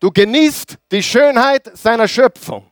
[0.00, 2.70] Du genießt die Schönheit seiner Schöpfung.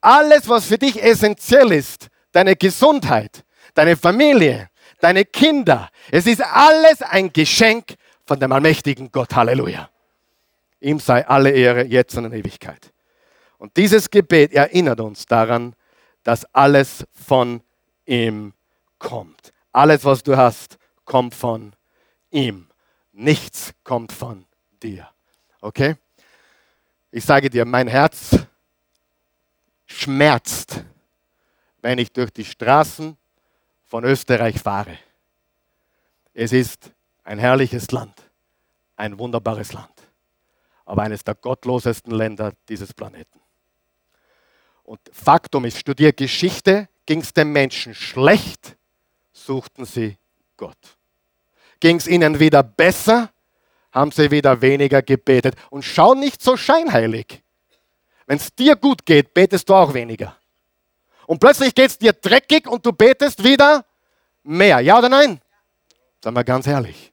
[0.00, 7.02] Alles, was für dich essentiell ist, deine Gesundheit, deine Familie, deine Kinder, es ist alles
[7.02, 7.94] ein Geschenk
[8.30, 9.34] von dem allmächtigen Gott.
[9.34, 9.90] Halleluja.
[10.78, 12.92] Ihm sei alle Ehre jetzt und in Ewigkeit.
[13.58, 15.74] Und dieses Gebet erinnert uns daran,
[16.22, 17.60] dass alles von
[18.06, 18.52] ihm
[19.00, 19.52] kommt.
[19.72, 21.72] Alles, was du hast, kommt von
[22.30, 22.68] ihm.
[23.10, 24.46] Nichts kommt von
[24.80, 25.08] dir.
[25.60, 25.96] Okay?
[27.10, 28.38] Ich sage dir, mein Herz
[29.86, 30.84] schmerzt,
[31.82, 33.16] wenn ich durch die Straßen
[33.86, 34.98] von Österreich fahre.
[36.32, 36.92] Es ist
[37.24, 38.14] ein herrliches Land,
[38.96, 39.92] ein wunderbares Land,
[40.84, 43.40] aber eines der gottlosesten Länder dieses Planeten.
[44.82, 48.76] Und Faktum ist, studier Geschichte, ging es den Menschen schlecht,
[49.32, 50.16] suchten sie
[50.56, 50.98] Gott.
[51.78, 53.30] Ging es ihnen wieder besser,
[53.92, 55.54] haben sie wieder weniger gebetet.
[55.70, 57.42] Und schau nicht so scheinheilig.
[58.26, 60.36] Wenn es dir gut geht, betest du auch weniger.
[61.26, 63.84] Und plötzlich geht es dir dreckig und du betest wieder
[64.42, 64.80] mehr.
[64.80, 65.40] Ja oder nein?
[66.22, 67.12] Sagen wir ganz ehrlich.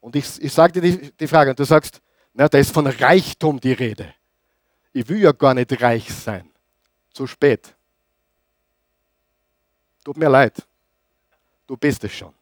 [0.00, 2.00] Und ich, ich sage dir die, die Frage, und du sagst,
[2.32, 4.14] na, da ist von Reichtum die Rede.
[4.92, 6.50] Ich will ja gar nicht reich sein.
[7.12, 7.74] Zu spät.
[10.04, 10.66] Tut mir leid.
[11.66, 12.32] Du bist es schon.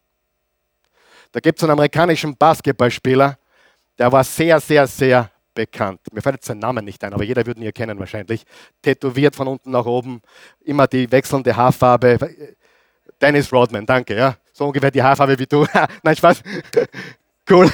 [1.32, 3.38] Da gibt es einen amerikanischen Basketballspieler,
[3.98, 6.00] der war sehr, sehr, sehr bekannt.
[6.12, 8.44] Mir fällt jetzt sein Name nicht ein, aber jeder würde ihn hier kennen wahrscheinlich.
[8.80, 10.22] Tätowiert von unten nach oben,
[10.60, 12.56] immer die wechselnde Haarfarbe.
[13.20, 14.36] Dennis Rodman, danke, ja.
[14.58, 15.64] So ungefähr die Haarfarbe wie du.
[16.02, 16.42] Nein, Spaß.
[17.48, 17.70] cool.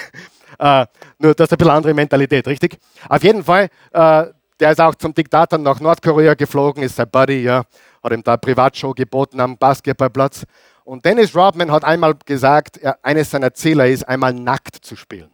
[0.61, 0.85] Uh,
[1.19, 2.79] nur das ist ein bisschen andere Mentalität, richtig?
[3.09, 4.25] Auf jeden Fall, uh,
[4.61, 7.65] der ist auch zum Diktator nach Nordkorea geflogen, ist sein Buddy, ja,
[8.03, 10.45] hat ihm da eine Privatshow geboten am Basketballplatz.
[10.85, 15.34] Und Dennis Rodman hat einmal gesagt, er, eines seiner Ziele ist, einmal nackt zu spielen.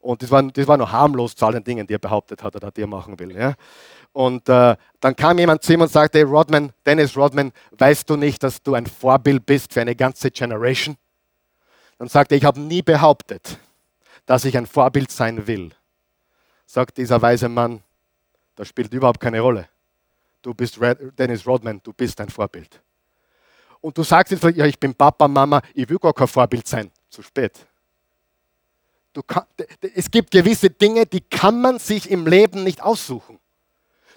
[0.00, 2.70] Und das war, das war noch harmlos zu allen Dingen, die er behauptet hat, oder
[2.70, 3.36] die er machen will.
[3.36, 3.54] Ja.
[4.12, 8.16] Und äh, dann kam jemand zu ihm und sagte, hey Rodman, Dennis Rodman, weißt du
[8.16, 10.96] nicht, dass du ein Vorbild bist für eine ganze Generation?
[11.98, 13.58] Dann sagte er, ich habe nie behauptet,
[14.26, 15.70] dass ich ein Vorbild sein will.
[16.66, 17.82] Sagt dieser weise Mann,
[18.56, 19.68] das spielt überhaupt keine Rolle.
[20.42, 22.80] Du bist Red, Dennis Rodman, du bist ein Vorbild.
[23.80, 26.90] Und du sagst jetzt, ja, ich bin Papa, Mama, ich will gar kein Vorbild sein.
[27.08, 27.66] Zu spät.
[29.26, 29.44] Kann,
[29.94, 33.38] es gibt gewisse Dinge, die kann man sich im Leben nicht aussuchen.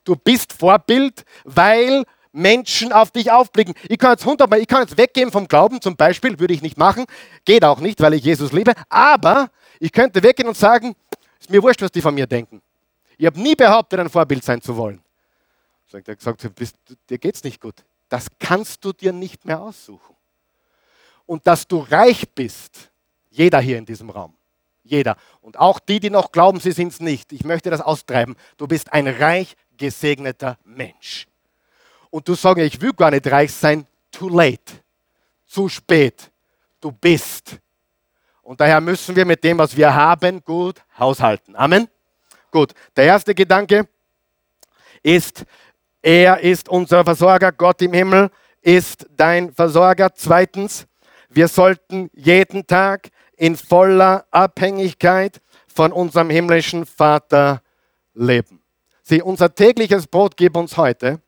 [0.03, 3.73] Du bist Vorbild, weil Menschen auf dich aufblicken.
[3.88, 6.77] Ich kann jetzt hundertmal, ich kann jetzt weggehen vom Glauben, zum Beispiel, würde ich nicht
[6.77, 7.06] machen,
[7.45, 10.95] geht auch nicht, weil ich Jesus liebe, aber ich könnte weggehen und sagen,
[11.39, 12.62] ist mir wurscht, was die von mir denken.
[13.17, 15.01] Ich habe nie behauptet, ein Vorbild sein zu wollen.
[15.91, 16.75] Er gesagt, bist,
[17.08, 17.75] dir geht's nicht gut.
[18.10, 20.15] Das kannst du dir nicht mehr aussuchen.
[21.27, 22.91] Und dass du reich bist,
[23.29, 24.34] jeder hier in diesem Raum,
[24.84, 25.17] jeder.
[25.41, 27.32] Und auch die, die noch glauben, sie sind es nicht.
[27.34, 28.36] Ich möchte das austreiben.
[28.58, 31.28] Du bist ein reich gesegneter Mensch.
[32.10, 33.88] Und du sagst, ich will gar nicht reich sein.
[34.12, 34.74] Too late.
[35.46, 36.30] Zu spät.
[36.80, 37.58] Du bist.
[38.41, 41.56] Und daher müssen wir mit dem, was wir haben, gut haushalten.
[41.56, 41.88] Amen.
[42.52, 42.74] Gut.
[42.96, 43.88] Der erste Gedanke
[45.02, 45.46] ist,
[46.02, 47.52] er ist unser Versorger.
[47.52, 48.30] Gott im Himmel
[48.62, 50.13] ist dein Versorger.
[50.13, 50.86] Zweitens,
[51.30, 53.10] wir sollten jeden Tag
[53.43, 57.62] in voller Abhängigkeit von unserem himmlischen Vater
[58.13, 58.62] leben.
[59.01, 61.19] Sieh, unser tägliches Brot gib uns heute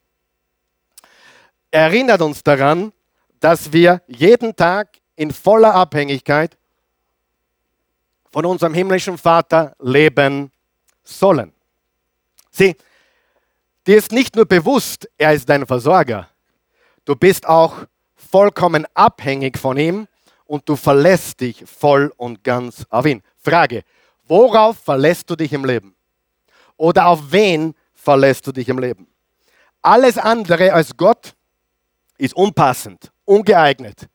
[1.71, 2.93] erinnert uns daran,
[3.41, 6.57] dass wir jeden Tag in voller Abhängigkeit
[8.31, 10.53] von unserem himmlischen Vater leben
[11.03, 11.51] sollen.
[12.49, 12.77] Sieh,
[13.85, 16.29] dir ist nicht nur bewusst, er ist dein Versorger,
[17.03, 20.07] du bist auch vollkommen abhängig von ihm
[20.45, 23.21] und du verlässt dich voll und ganz auf ihn.
[23.37, 23.83] Frage,
[24.27, 25.95] worauf verlässt du dich im Leben?
[26.77, 29.07] Oder auf wen verlässt du dich im Leben?
[29.81, 31.35] Alles andere als Gott
[32.17, 34.07] ist unpassend, ungeeignet,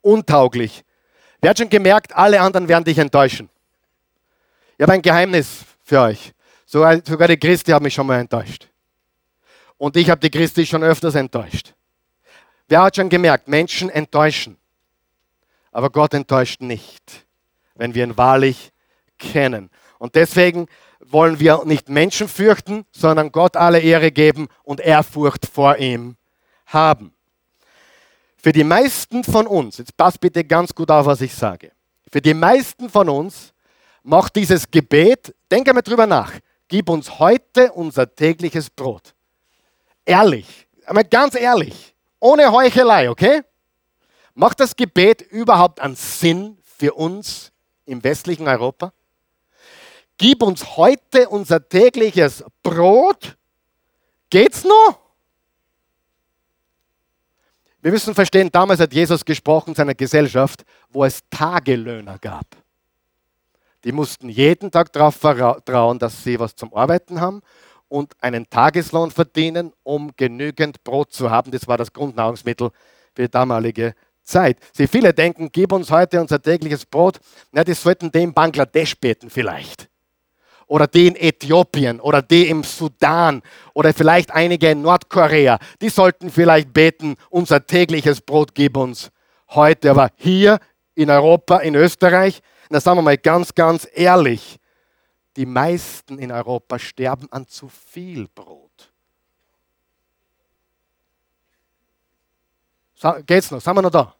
[0.00, 0.84] untauglich.
[1.40, 3.48] Wer hat schon gemerkt, alle anderen werden dich enttäuschen?
[4.76, 6.32] Ich habe ein Geheimnis für euch.
[6.64, 8.68] Sogar, sogar die Christi hat mich schon mal enttäuscht.
[9.78, 11.74] Und ich habe die Christi schon öfters enttäuscht.
[12.68, 14.56] Wer hat schon gemerkt, Menschen enttäuschen.
[15.76, 17.26] Aber Gott enttäuscht nicht,
[17.74, 18.72] wenn wir ihn wahrlich
[19.18, 19.68] kennen.
[19.98, 20.68] Und deswegen
[21.00, 26.16] wollen wir nicht Menschen fürchten, sondern Gott alle Ehre geben und Ehrfurcht vor ihm
[26.64, 27.12] haben.
[28.38, 31.72] Für die meisten von uns, jetzt passt bitte ganz gut auf, was ich sage,
[32.10, 33.52] für die meisten von uns
[34.02, 36.32] macht dieses Gebet, denke mal drüber nach,
[36.68, 39.14] gib uns heute unser tägliches Brot.
[40.06, 43.42] Ehrlich, einmal ganz ehrlich, ohne Heuchelei, okay?
[44.38, 47.52] Macht das Gebet überhaupt einen Sinn für uns
[47.86, 48.92] im westlichen Europa?
[50.18, 53.34] Gib uns heute unser tägliches Brot.
[54.28, 55.00] Geht's noch?
[57.80, 62.44] Wir müssen verstehen, damals hat Jesus gesprochen in seiner Gesellschaft, wo es Tagelöhner gab.
[63.84, 67.40] Die mussten jeden Tag darauf vertrauen, dass sie was zum Arbeiten haben
[67.88, 71.52] und einen Tageslohn verdienen, um genügend Brot zu haben.
[71.52, 72.70] Das war das Grundnahrungsmittel
[73.14, 73.94] für die damalige
[74.26, 74.58] Zeit.
[74.72, 77.18] Sie viele denken, gib uns heute unser tägliches Brot.
[77.52, 79.88] Na, die sollten die in Bangladesch beten vielleicht.
[80.66, 83.40] Oder die in Äthiopien oder die im Sudan
[83.72, 85.58] oder vielleicht einige in Nordkorea.
[85.80, 89.10] Die sollten vielleicht beten, unser tägliches Brot gib uns
[89.50, 89.92] heute.
[89.92, 90.58] Aber hier
[90.96, 94.58] in Europa, in Österreich, na sagen wir mal ganz, ganz ehrlich,
[95.36, 98.92] die meisten in Europa sterben an zu viel Brot.
[103.26, 103.60] Geht's noch?
[103.60, 104.14] Sind wir noch da?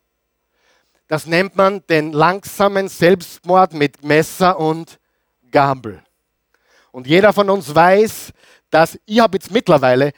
[1.09, 4.99] Das nennt man den langsamen Selbstmord mit Messer und
[5.51, 6.03] Gabel.
[6.91, 8.33] Und jeder von uns weiß,
[8.71, 10.13] dass ich habe jetzt mittlerweile,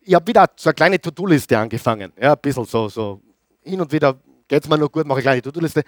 [0.00, 2.12] ich habe wieder so eine kleine To-Do-Liste angefangen.
[2.18, 3.20] Ja, ein bisschen so, so
[3.62, 5.82] hin und wieder geht es mir nur gut, mache eine kleine To-Do-Liste.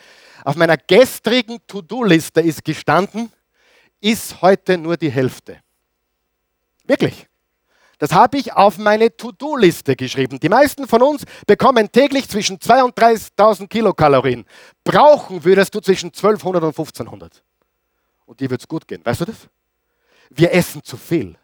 [0.44, 3.32] Auf meiner gestrigen To-Do-Liste ist gestanden,
[4.00, 5.60] ist heute nur die Hälfte.
[6.84, 7.29] Wirklich.
[8.00, 10.40] Das habe ich auf meine To-Do-Liste geschrieben.
[10.40, 14.46] Die meisten von uns bekommen täglich zwischen 2.000 und 3.000 Kilokalorien.
[14.84, 17.42] Brauchen würdest du zwischen 1200 und 1500.
[18.24, 19.04] Und dir wird es gut gehen.
[19.04, 19.36] Weißt du das?
[20.30, 21.36] Wir essen zu viel.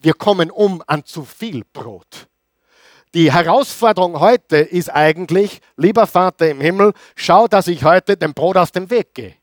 [0.00, 2.26] Wir kommen um an zu viel Brot.
[3.14, 8.56] Die Herausforderung heute ist eigentlich, lieber Vater im Himmel, schau, dass ich heute dem Brot
[8.56, 9.36] aus dem Weg gehe.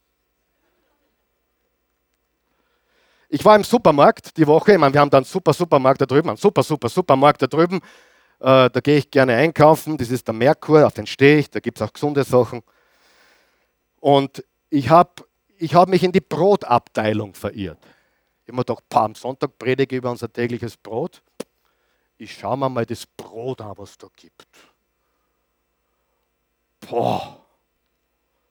[3.31, 6.07] Ich war im Supermarkt die Woche, ich meine, wir haben da einen super Supermarkt da
[6.07, 7.79] drüben, einen super, super Supermarkt da drüben.
[8.39, 11.59] Äh, da gehe ich gerne einkaufen, das ist der Merkur, auf den stehe ich, da
[11.59, 12.63] gibt es auch gesunde Sachen.
[13.99, 15.11] Und ich habe
[15.59, 17.77] ich hab mich in die Brotabteilung verirrt.
[18.45, 21.21] Ich habe mir gedacht, am Sonntag predige über unser tägliches Brot.
[22.17, 24.47] Ich schaue mir mal das Brot an, was es da gibt.
[26.79, 27.45] Boah,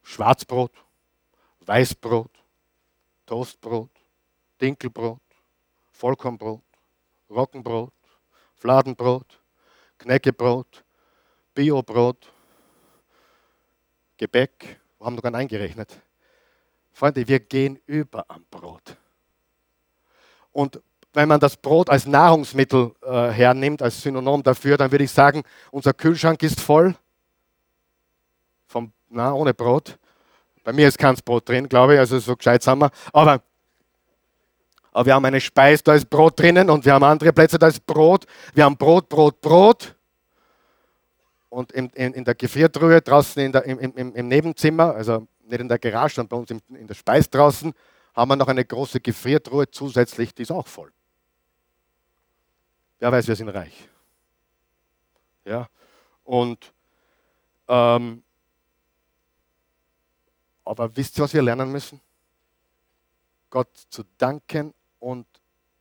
[0.05, 0.71] Schwarzbrot,
[1.67, 2.31] Weißbrot,
[3.27, 3.91] Toastbrot,
[4.61, 5.21] Dinkelbrot,
[5.93, 6.63] Vollkornbrot,
[7.31, 7.93] Roggenbrot,
[8.55, 9.41] Fladenbrot,
[9.99, 10.85] Knäckebrot,
[11.55, 12.33] Biobrot,
[14.17, 16.01] Gebäck, wir haben noch nicht eingerechnet.
[16.93, 18.97] Freunde, wir gehen über am Brot.
[20.51, 20.81] Und
[21.13, 25.43] wenn man das Brot als Nahrungsmittel äh, hernimmt, als Synonym dafür, dann würde ich sagen,
[25.71, 26.95] unser Kühlschrank ist voll.
[28.67, 29.99] Vom, na, ohne Brot.
[30.65, 32.91] Bei mir ist kein Brot drin, glaube ich, also so gescheit sind wir.
[33.13, 33.43] Aber
[34.99, 37.69] aber wir haben eine Speise, da ist Brot drinnen und wir haben andere Plätze, da
[37.69, 38.27] ist Brot.
[38.53, 39.95] Wir haben Brot, Brot, Brot.
[41.51, 45.69] Und in, in, in der Gefriertruhe draußen der, im, im, im, Nebenzimmer, also nicht in
[45.69, 47.73] der Garage, sondern bei uns in, in der Speis draußen,
[48.13, 50.91] haben wir noch eine große Gefriertruhe zusätzlich, die ist auch voll.
[52.99, 53.89] Wer weiß, wir sind reich.
[55.45, 55.69] Ja,
[56.25, 56.73] und
[57.69, 58.25] ähm,
[60.65, 62.01] aber wisst ihr, was wir lernen müssen?
[63.49, 65.27] Gott zu danken und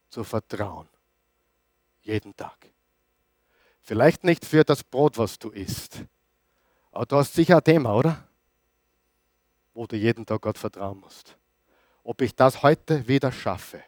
[0.10, 0.88] zu vertrauen.
[2.02, 2.58] Jeden Tag.
[3.82, 6.04] Vielleicht nicht für das Brot, was du isst,
[6.92, 8.28] aber du hast sicher ein Thema, oder?
[9.74, 11.38] Wo du jeden Tag Gott vertrauen musst.
[12.04, 13.84] Ob ich das heute wieder schaffe.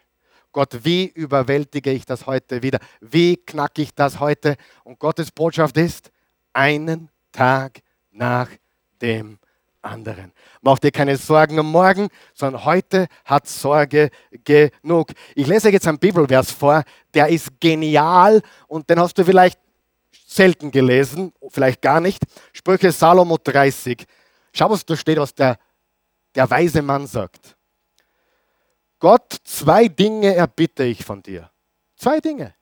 [0.52, 2.80] Gott, wie überwältige ich das heute wieder?
[3.02, 4.58] Wie knacke ich das heute?
[4.84, 6.12] Und Gottes Botschaft ist,
[6.54, 8.50] einen Tag nach
[9.02, 9.40] dem
[9.82, 10.34] anderen.
[10.62, 14.10] Mach dir keine Sorgen um morgen, sondern heute hat Sorge
[14.44, 15.12] genug.
[15.36, 19.60] Ich lese jetzt einen Bibelvers vor, der ist genial und den hast du vielleicht
[20.26, 22.24] selten gelesen, vielleicht gar nicht.
[22.54, 24.06] Sprüche Salomo 30.
[24.54, 25.58] Schau, was da steht, was der,
[26.36, 27.56] der weise Mann sagt.
[29.00, 31.50] Gott, zwei Dinge erbitte ich von dir.
[31.96, 32.54] Zwei Dinge.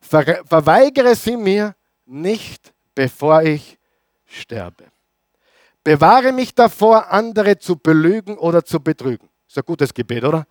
[0.00, 3.78] Ver verweigere sie mir nicht, bevor ich
[4.24, 4.84] sterbe.
[5.86, 9.28] Bewahre mich davor, andere zu belügen oder zu betrügen.
[9.46, 10.44] Ist ein gutes Gebet, oder?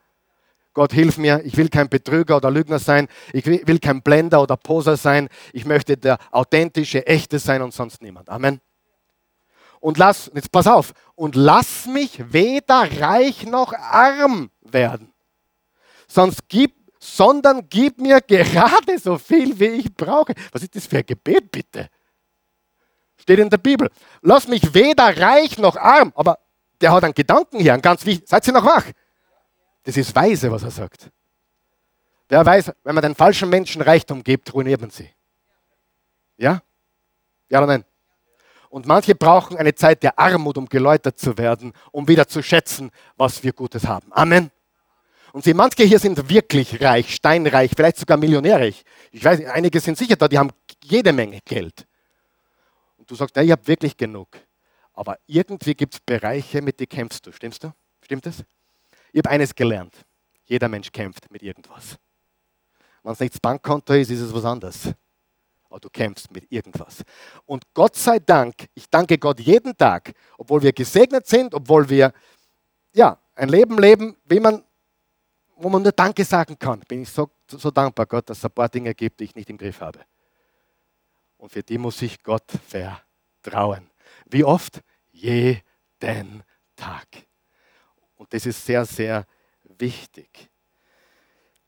[0.73, 4.55] Gott, hilf mir, ich will kein Betrüger oder Lügner sein, ich will kein Blender oder
[4.55, 8.29] Poser sein, ich möchte der authentische, echte sein und sonst niemand.
[8.29, 8.61] Amen.
[9.81, 15.11] Und lass, jetzt pass auf, und lass mich weder reich noch arm werden,
[16.07, 20.33] sonst gib, sondern gib mir gerade so viel, wie ich brauche.
[20.53, 21.89] Was ist das für ein Gebet, bitte?
[23.25, 23.89] Steht in der Bibel.
[24.21, 26.13] Lass mich weder reich noch arm.
[26.15, 26.37] Aber
[26.79, 28.29] der hat einen Gedanken hier, einen ganz wichtig.
[28.29, 28.85] Seid ihr noch wach?
[29.83, 31.09] Das ist weise, was er sagt.
[32.29, 35.09] Wer weiß, wenn man den falschen Menschen Reichtum gibt, ruiniert man sie.
[36.37, 36.61] Ja?
[37.49, 37.85] Ja oder nein?
[38.69, 42.91] Und manche brauchen eine Zeit der Armut, um geläutert zu werden, um wieder zu schätzen,
[43.17, 44.11] was wir Gutes haben.
[44.11, 44.51] Amen.
[45.33, 48.85] Und sie, manche hier sind wirklich reich, steinreich, vielleicht sogar millionärig.
[49.11, 50.51] Ich weiß, einige sind sicher da, die haben
[50.83, 51.87] jede Menge Geld.
[53.05, 54.29] Und du sagst, ja, ich habe wirklich genug.
[54.91, 57.31] Aber irgendwie gibt es Bereiche, mit denen kämpfst du.
[57.31, 57.71] Stimmst du?
[58.01, 58.43] Stimmt das?
[59.13, 59.93] Ich habe eines gelernt.
[60.45, 61.97] Jeder Mensch kämpft mit irgendwas.
[63.03, 64.89] Wenn es nicht das Bankkonto ist, ist es was anderes.
[65.69, 67.03] Aber du kämpfst mit irgendwas.
[67.45, 72.11] Und Gott sei Dank, ich danke Gott jeden Tag, obwohl wir gesegnet sind, obwohl wir
[72.93, 74.63] ja, ein Leben leben, wie man,
[75.57, 78.51] wo man nur Danke sagen kann, bin ich so, so dankbar, Gott, dass es ein
[78.51, 79.99] paar Dinge gibt, die ich nicht im Griff habe.
[81.45, 83.91] Und für die muss ich Gott vertrauen.
[84.25, 84.81] Wie oft?
[85.11, 86.43] Jeden
[86.75, 87.05] Tag.
[88.15, 89.27] Und das ist sehr, sehr
[89.77, 90.49] wichtig.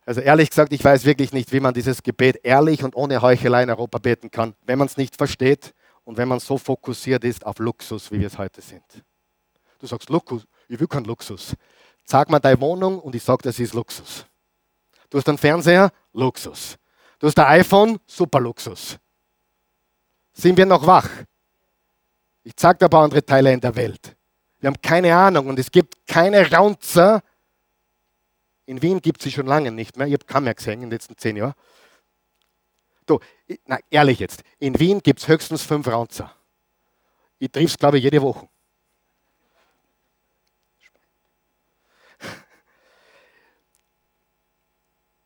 [0.03, 3.61] Also ehrlich gesagt, ich weiß wirklich nicht, wie man dieses Gebet ehrlich und ohne Heuchelei
[3.61, 5.75] in Europa beten kann, wenn man es nicht versteht
[6.05, 8.83] und wenn man so fokussiert ist auf Luxus, wie wir es heute sind.
[9.77, 11.55] Du sagst Luxus, ich will keinen Luxus.
[12.03, 14.25] Sag mal deine Wohnung und ich sage, das ist Luxus.
[15.11, 16.79] Du hast einen Fernseher, Luxus.
[17.19, 18.97] Du hast ein iPhone, super Luxus.
[20.37, 21.09] Sind wir noch wach?
[22.43, 24.15] Ich zeige dir ein paar andere Teile in der Welt.
[24.59, 27.23] Wir haben keine Ahnung und es gibt keine Raunzer.
[28.67, 30.05] In Wien gibt es sie schon lange nicht mehr.
[30.05, 31.55] Ich habe keinen mehr gesehen in den letzten zehn Jahren.
[33.07, 33.19] Du,
[33.65, 36.31] na, ehrlich jetzt, in Wien gibt es höchstens fünf Raunzer.
[37.39, 38.47] Ich triff es, glaube ich, jede Woche.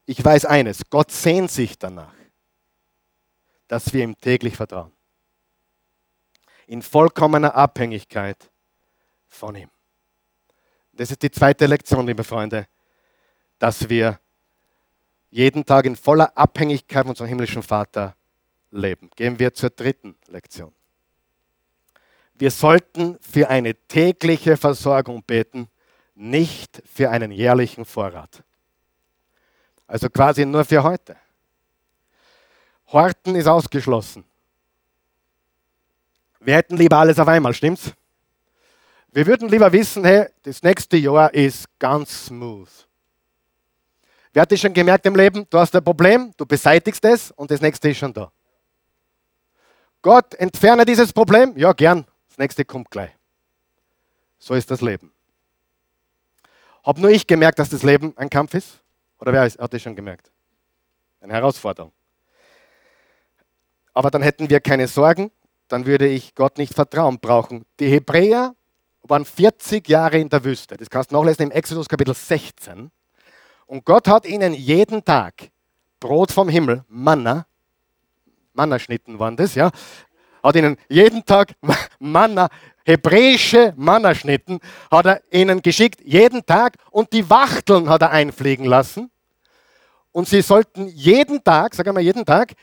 [0.06, 2.14] Ich weiß eines, Gott sehnt sich danach,
[3.68, 4.92] dass wir ihm täglich vertrauen.
[6.72, 8.50] In vollkommener Abhängigkeit
[9.28, 9.70] von ihm.
[10.94, 12.66] Das ist die zweite Lektion, liebe Freunde,
[13.60, 14.22] dass wir
[15.30, 18.16] jeden Tag in voller Abhängigkeit von unserem himmlischen Vater
[18.72, 19.10] leben.
[19.18, 20.74] Gehen wir zur dritten Lektion.
[22.36, 25.68] Wir sollten für eine tägliche Versorgung beten,
[26.16, 28.46] nicht für einen jährlichen Vorrat.
[29.88, 31.18] Also quasi nur für heute.
[32.94, 34.24] Horten ist ausgeschlossen.
[36.44, 37.92] Wir hätten lieber alles auf einmal, stimmt's?
[39.12, 42.70] Wir würden lieber wissen, hey, das nächste Jahr ist ganz smooth.
[44.34, 45.46] Wer hat das schon gemerkt im Leben?
[45.50, 48.32] Du hast ein Problem, du beseitigst es und das nächste ist schon da.
[50.02, 51.56] Gott, entferne dieses Problem?
[51.58, 52.06] Ja, gern.
[52.30, 53.12] Das nächste kommt gleich.
[54.40, 55.12] So ist das Leben.
[56.84, 58.80] Hab nur ich gemerkt, dass das Leben ein Kampf ist?
[59.20, 60.32] Oder wer hat das schon gemerkt?
[61.20, 61.92] Eine Herausforderung.
[63.94, 65.30] Aber dann hätten wir keine Sorgen,
[65.72, 67.66] dann würde ich Gott nicht Vertrauen brauchen.
[67.80, 68.56] Die Hebräer
[69.04, 70.76] waren 40 Jahre in der Wüste.
[70.76, 72.92] Das kannst du nachlesen im Exodus Kapitel 16.
[73.68, 75.50] Und Gott hat ihnen jeden Tag
[76.00, 77.46] Brot vom Himmel, Manna,
[78.54, 79.72] Manna-Schnitten waren das, ja,
[80.44, 81.54] hat ihnen jeden Tag
[82.00, 82.50] Manna,
[82.84, 84.60] hebräische Mannerschnitten
[84.90, 86.76] hat er ihnen geschickt, jeden Tag.
[86.90, 89.10] Und die Wachteln hat er einfliegen lassen.
[90.12, 92.54] Und sie sollten jeden Tag, sagen wir jeden Tag,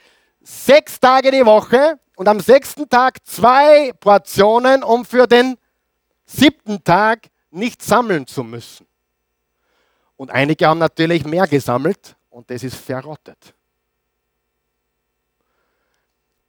[0.41, 5.57] sechs Tage die Woche und am sechsten Tag zwei Portionen, um für den
[6.25, 8.85] siebten Tag nicht sammeln zu müssen.
[10.17, 13.55] Und einige haben natürlich mehr gesammelt und das ist verrottet.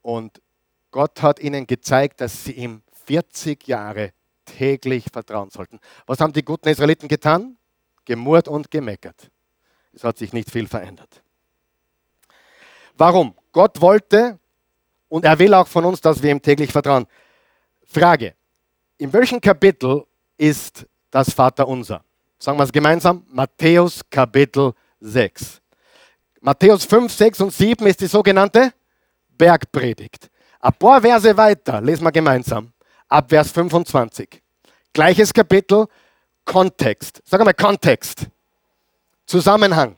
[0.03, 0.43] Und
[0.91, 4.13] Gott hat ihnen gezeigt, dass sie ihm 40 Jahre
[4.47, 5.79] täglich vertrauen sollten.
[6.05, 7.57] Was haben die guten Israeliten getan?
[8.07, 9.31] Gemurrt und gemeckert.
[9.93, 11.23] Es hat sich nicht viel verändert.
[12.97, 13.37] Warum?
[13.53, 14.41] Gott wollte
[15.11, 17.07] und er will auch von uns, dass wir ihm täglich vertrauen.
[17.87, 18.35] Frage,
[18.97, 20.07] in welchem Kapitel
[20.39, 22.03] ist das Vaterunser?
[22.39, 25.61] Sagen wir es gemeinsam, Matthäus Kapitel 6.
[26.41, 28.73] Matthäus 5, 6 und 7 ist die sogenannte
[29.37, 30.31] Bergpredigt.
[30.61, 32.73] Ein paar Verse weiter, lesen wir gemeinsam
[33.09, 34.41] ab Vers 25.
[34.93, 35.87] Gleiches Kapitel,
[36.45, 37.21] Kontext.
[37.25, 38.27] Sag mal Kontext.
[39.27, 39.97] Zusammenhang.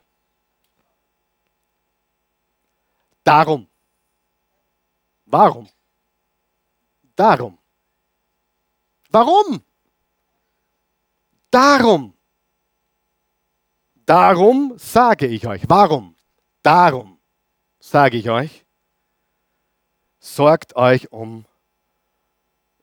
[3.24, 3.66] Darum.
[5.32, 5.66] Warum?
[7.16, 7.58] Darum.
[9.08, 9.62] Warum?
[11.50, 12.14] Darum.
[14.04, 15.62] Darum sage ich euch.
[15.68, 16.14] Warum?
[16.62, 17.18] Darum
[17.80, 18.66] sage ich euch.
[20.20, 21.46] Sorgt euch um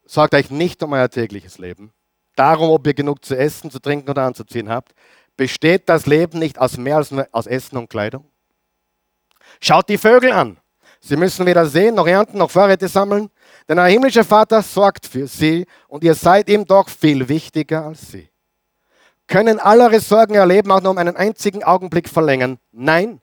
[0.05, 1.93] Sorgt euch nicht um euer tägliches Leben.
[2.35, 4.95] Darum, ob ihr genug zu essen, zu trinken oder anzuziehen habt.
[5.37, 8.25] Besteht das Leben nicht aus mehr als aus Essen und Kleidung?
[9.61, 10.59] Schaut die Vögel an.
[11.01, 13.29] Sie müssen weder sehen, noch ernten, noch Vorräte sammeln.
[13.67, 18.11] Denn euer himmlischer Vater sorgt für sie und ihr seid ihm doch viel wichtiger als
[18.11, 18.29] sie.
[19.27, 22.57] Können alle eure Sorgen ihr Leben auch nur um einen einzigen Augenblick verlängern?
[22.71, 23.21] Nein.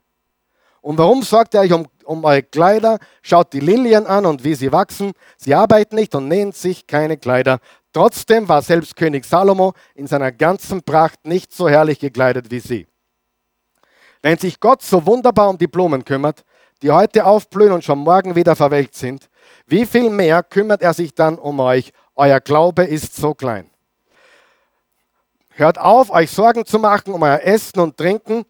[0.81, 4.55] Und warum sorgt ihr euch um um eure Kleider, schaut die Lilien an und wie
[4.55, 5.13] sie wachsen.
[5.37, 7.59] Sie arbeiten nicht und nähen sich keine Kleider.
[7.93, 12.87] Trotzdem war selbst König Salomo in seiner ganzen Pracht nicht so herrlich gekleidet wie sie.
[14.23, 16.45] Wenn sich Gott so wunderbar um die Blumen kümmert,
[16.83, 19.29] die heute aufblühen und schon morgen wieder verwelkt sind,
[19.67, 21.93] wie viel mehr kümmert er sich dann um euch?
[22.15, 23.71] Euer Glaube ist so klein.
[25.51, 28.45] Hört auf, euch Sorgen zu machen um euer Essen und Trinken,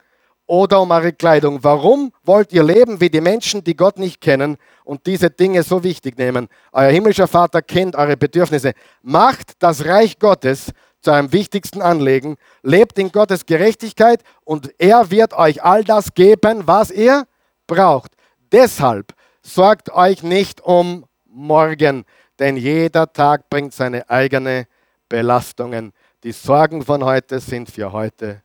[0.47, 1.63] oder um eure Kleidung.
[1.63, 5.83] Warum wollt ihr leben wie die Menschen, die Gott nicht kennen und diese Dinge so
[5.83, 6.49] wichtig nehmen?
[6.73, 8.73] Euer himmlischer Vater kennt eure Bedürfnisse.
[9.03, 12.37] Macht das Reich Gottes zu eurem wichtigsten Anliegen.
[12.63, 17.27] Lebt in Gottes Gerechtigkeit und er wird euch all das geben, was ihr
[17.67, 18.13] braucht.
[18.57, 22.07] Deshalb sorgt euch nicht um morgen,
[22.39, 24.65] denn jeder Tag bringt seine eigenen
[25.11, 25.93] Belastungen.
[26.23, 28.43] Die Sorgen von heute sind für heute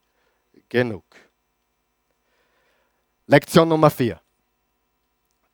[0.67, 1.05] genug.
[3.25, 4.19] Lektion Nummer vier.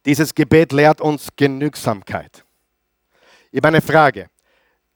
[0.03, 2.43] Dieses Gebet lehrt uns Genügsamkeit.
[3.51, 4.27] Ich habe eine Frage.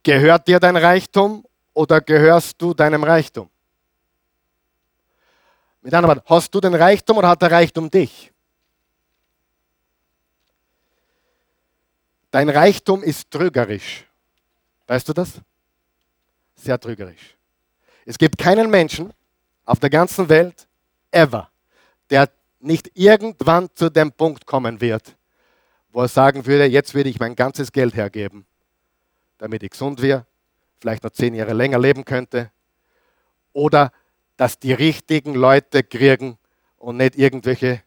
[0.02, 1.46] Gehört dir dein Reichtum
[1.76, 3.48] oder gehörst du deinem Reichtum?
[5.84, 8.31] Mit anderen Worten, hast du den Reichtum oder hat der Reichtum dich?
[12.32, 14.06] Dein Reichtum ist trügerisch.
[14.88, 15.34] Weißt du das?
[16.56, 17.36] Sehr trügerisch.
[18.06, 19.14] Es gibt keinen Menschen
[19.66, 20.68] auf der ganzen Welt,
[21.12, 21.50] ever,
[22.10, 22.30] der
[22.60, 25.16] nicht irgendwann zu dem Punkt kommen wird,
[25.92, 28.46] wo er sagen würde, jetzt würde ich mein ganzes Geld hergeben,
[29.38, 30.26] damit ich gesund wäre,
[30.80, 32.52] vielleicht noch zehn Jahre länger leben könnte,
[33.54, 33.92] oder
[34.38, 36.38] dass die richtigen Leute kriegen
[36.78, 37.84] und nicht irgendwelche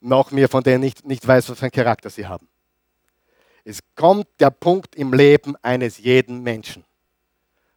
[0.00, 2.48] nach mir, von denen ich nicht, nicht weiß, was für einen Charakter sie haben.
[3.64, 6.84] Es kommt der Punkt im Leben eines jeden Menschen.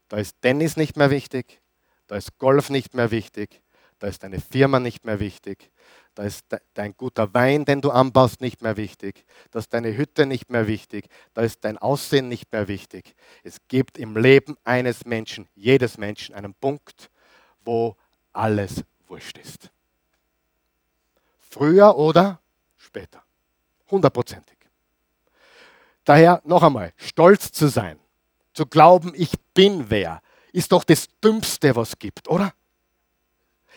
[0.07, 1.61] Da ist Tennis nicht mehr wichtig,
[2.07, 3.61] da ist Golf nicht mehr wichtig,
[3.99, 5.71] da ist deine Firma nicht mehr wichtig,
[6.15, 10.25] da ist dein guter Wein, den du anbaust, nicht mehr wichtig, da ist deine Hütte
[10.25, 13.15] nicht mehr wichtig, da ist dein Aussehen nicht mehr wichtig.
[13.43, 17.09] Es gibt im Leben eines Menschen, jedes Menschen, einen Punkt,
[17.63, 17.95] wo
[18.33, 19.71] alles wurscht ist.
[21.51, 22.39] Früher oder
[22.77, 23.21] später.
[23.89, 24.57] Hundertprozentig.
[26.05, 27.99] Daher noch einmal, stolz zu sein,
[28.53, 30.21] zu glauben, ich bin wer,
[30.53, 32.53] ist doch das Dümmste, was es gibt, oder?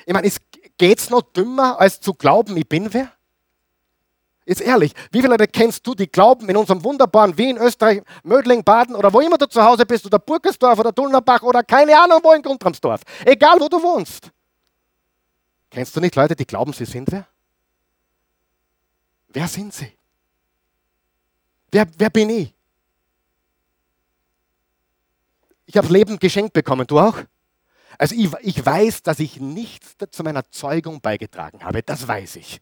[0.07, 0.31] Ich meine,
[0.79, 3.11] geht es noch dümmer, als zu glauben, ich bin wer?
[4.47, 8.63] Jetzt ehrlich, wie viele Leute kennst du, die glauben in unserem wunderbaren Wien, Österreich, Mödling,
[8.63, 12.21] Baden oder wo immer du zu Hause bist, oder Burgersdorf oder Dulnerbach oder keine Ahnung
[12.23, 14.31] wo in Grundramsdorf, egal wo du wohnst.
[15.71, 17.27] Kennst du nicht Leute, die glauben, sie sind wer?
[19.35, 19.93] Wer sind sie?
[21.73, 22.55] Wer, wer bin ich?
[25.67, 27.19] Ich habe Leben geschenkt bekommen, du auch?
[27.99, 32.61] Also ich, ich weiß, dass ich nichts zu meiner Zeugung beigetragen habe, das weiß ich.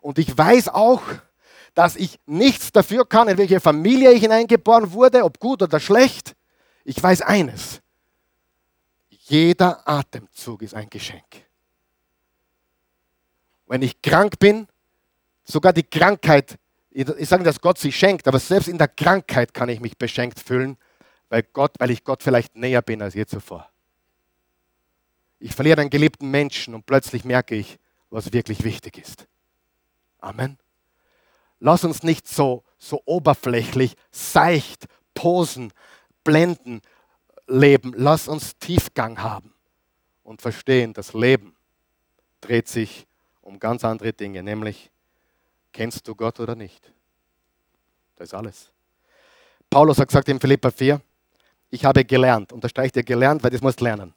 [0.00, 1.02] Und ich weiß auch,
[1.74, 6.34] dass ich nichts dafür kann, in welche Familie ich hineingeboren wurde, ob gut oder schlecht.
[6.84, 7.82] Ich weiß eines.
[9.10, 11.45] Jeder Atemzug ist ein Geschenk.
[13.66, 14.68] Wenn ich krank bin,
[15.44, 16.58] sogar die Krankheit
[16.96, 20.40] ich sage, dass Gott sie schenkt, aber selbst in der Krankheit kann ich mich beschenkt
[20.40, 20.78] fühlen,
[21.28, 23.70] weil, Gott, weil ich Gott vielleicht näher bin als je zuvor.
[25.38, 29.26] Ich verliere einen geliebten Menschen und plötzlich merke ich, was wirklich wichtig ist.
[30.20, 30.56] Amen.
[31.60, 35.74] Lass uns nicht so, so oberflächlich, seicht, posen,
[36.24, 36.80] blenden,
[37.46, 37.92] leben.
[37.94, 39.52] Lass uns Tiefgang haben
[40.22, 41.54] und verstehen, das Leben
[42.40, 43.06] dreht sich
[43.46, 44.90] um ganz andere Dinge, nämlich
[45.76, 46.90] Kennst du Gott oder nicht?
[48.16, 48.70] Das ist alles.
[49.68, 51.02] Paulus hat gesagt in Philippa 4,
[51.68, 54.14] ich habe gelernt, unterstreicht er gelernt, weil das musst lernen.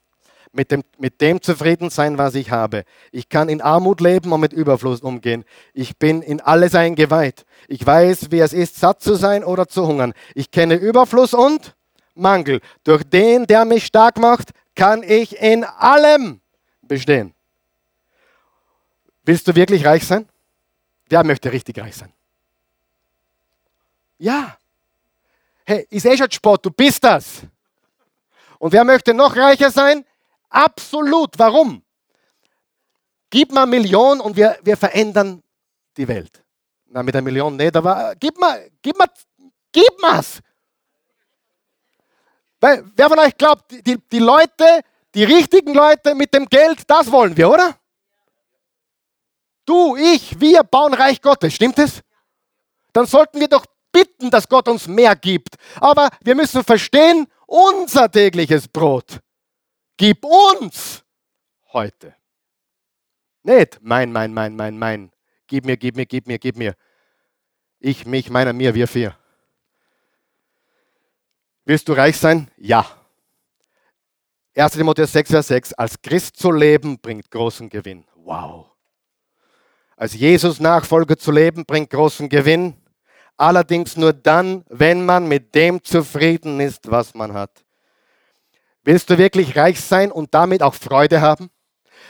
[0.52, 2.84] Mit dem, mit dem zufrieden sein, was ich habe.
[3.12, 5.44] Ich kann in Armut leben und mit Überfluss umgehen.
[5.74, 7.44] Ich bin in alles eingeweiht.
[7.68, 10.14] Ich weiß, wie es ist, satt zu sein oder zu hungern.
[10.34, 11.76] Ich kenne Überfluss und
[12.14, 12.62] Mangel.
[12.84, 16.40] Durch den, der mich stark macht, kann ich in allem
[16.80, 17.34] bestehen.
[19.24, 20.28] Willst du wirklich reich sein?
[21.08, 22.12] Wer möchte richtig reich sein?
[24.18, 24.56] Ja.
[25.64, 27.42] Hey, ist eh schon Sport, du bist das.
[28.58, 30.04] Und wer möchte noch reicher sein?
[30.48, 31.38] Absolut.
[31.38, 31.82] Warum?
[33.30, 35.42] Gib mal Million und wir, wir verändern
[35.96, 36.42] die Welt.
[36.86, 39.08] Na, mit einer Million nicht, aber gib mal, gib mal,
[39.72, 40.40] gib mal's.
[42.60, 44.82] Weil, wer von euch glaubt, die, die Leute,
[45.14, 47.79] die richtigen Leute mit dem Geld, das wollen wir, oder?
[49.70, 52.02] Du, ich, wir bauen Reich Gottes, stimmt es?
[52.92, 55.54] Dann sollten wir doch bitten, dass Gott uns mehr gibt.
[55.76, 59.20] Aber wir müssen verstehen, unser tägliches Brot
[59.96, 61.04] gib uns
[61.72, 62.16] heute.
[63.44, 65.12] Nicht mein, mein, mein, mein, mein.
[65.46, 66.74] Gib mir, gib mir, gib mir, gib mir.
[67.78, 69.16] Ich, mich, meiner, mir, wir vier.
[71.64, 72.50] Willst du reich sein?
[72.56, 72.84] Ja.
[74.56, 74.72] 1.
[74.72, 75.72] Timotheus 6, Vers 6.
[75.74, 78.04] Als Christ zu leben bringt großen Gewinn.
[78.16, 78.69] Wow.
[80.00, 82.72] Als Jesus-Nachfolger zu leben, bringt großen Gewinn.
[83.36, 87.66] Allerdings nur dann, wenn man mit dem zufrieden ist, was man hat.
[88.82, 91.50] Willst du wirklich reich sein und damit auch Freude haben?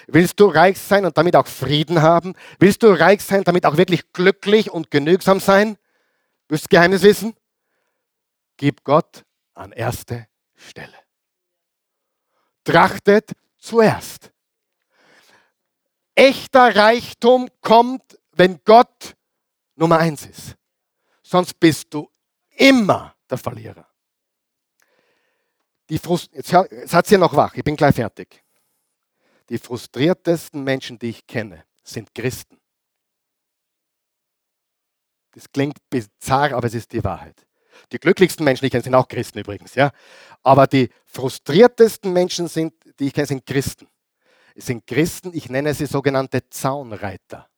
[0.06, 2.34] Willst du reich sein und damit auch Frieden haben?
[2.60, 5.76] Willst du reich sein, damit auch wirklich glücklich und genügsam sein?
[6.48, 7.34] Willst du Geheimnis wissen?
[8.56, 9.24] Gib Gott
[9.54, 10.94] an erste Stelle.
[12.62, 14.30] Trachtet zuerst
[16.20, 19.16] Echter Reichtum kommt, wenn Gott
[19.76, 20.54] Nummer eins ist.
[21.22, 22.10] Sonst bist du
[22.50, 23.88] immer der Verlierer.
[25.88, 28.44] Die Frust jetzt, jetzt hat sie noch wach, ich bin gleich fertig.
[29.48, 32.60] Die frustriertesten Menschen, die ich kenne, sind Christen.
[35.30, 37.46] Das klingt bizarr, aber es ist die Wahrheit.
[37.92, 39.90] Die glücklichsten Menschen, die ich kenne, sind auch Christen übrigens, ja.
[40.42, 43.88] Aber die frustriertesten Menschen sind, die ich kenne, sind Christen.
[44.54, 47.48] Es sind Christen, ich nenne sie sogenannte Zaunreiter.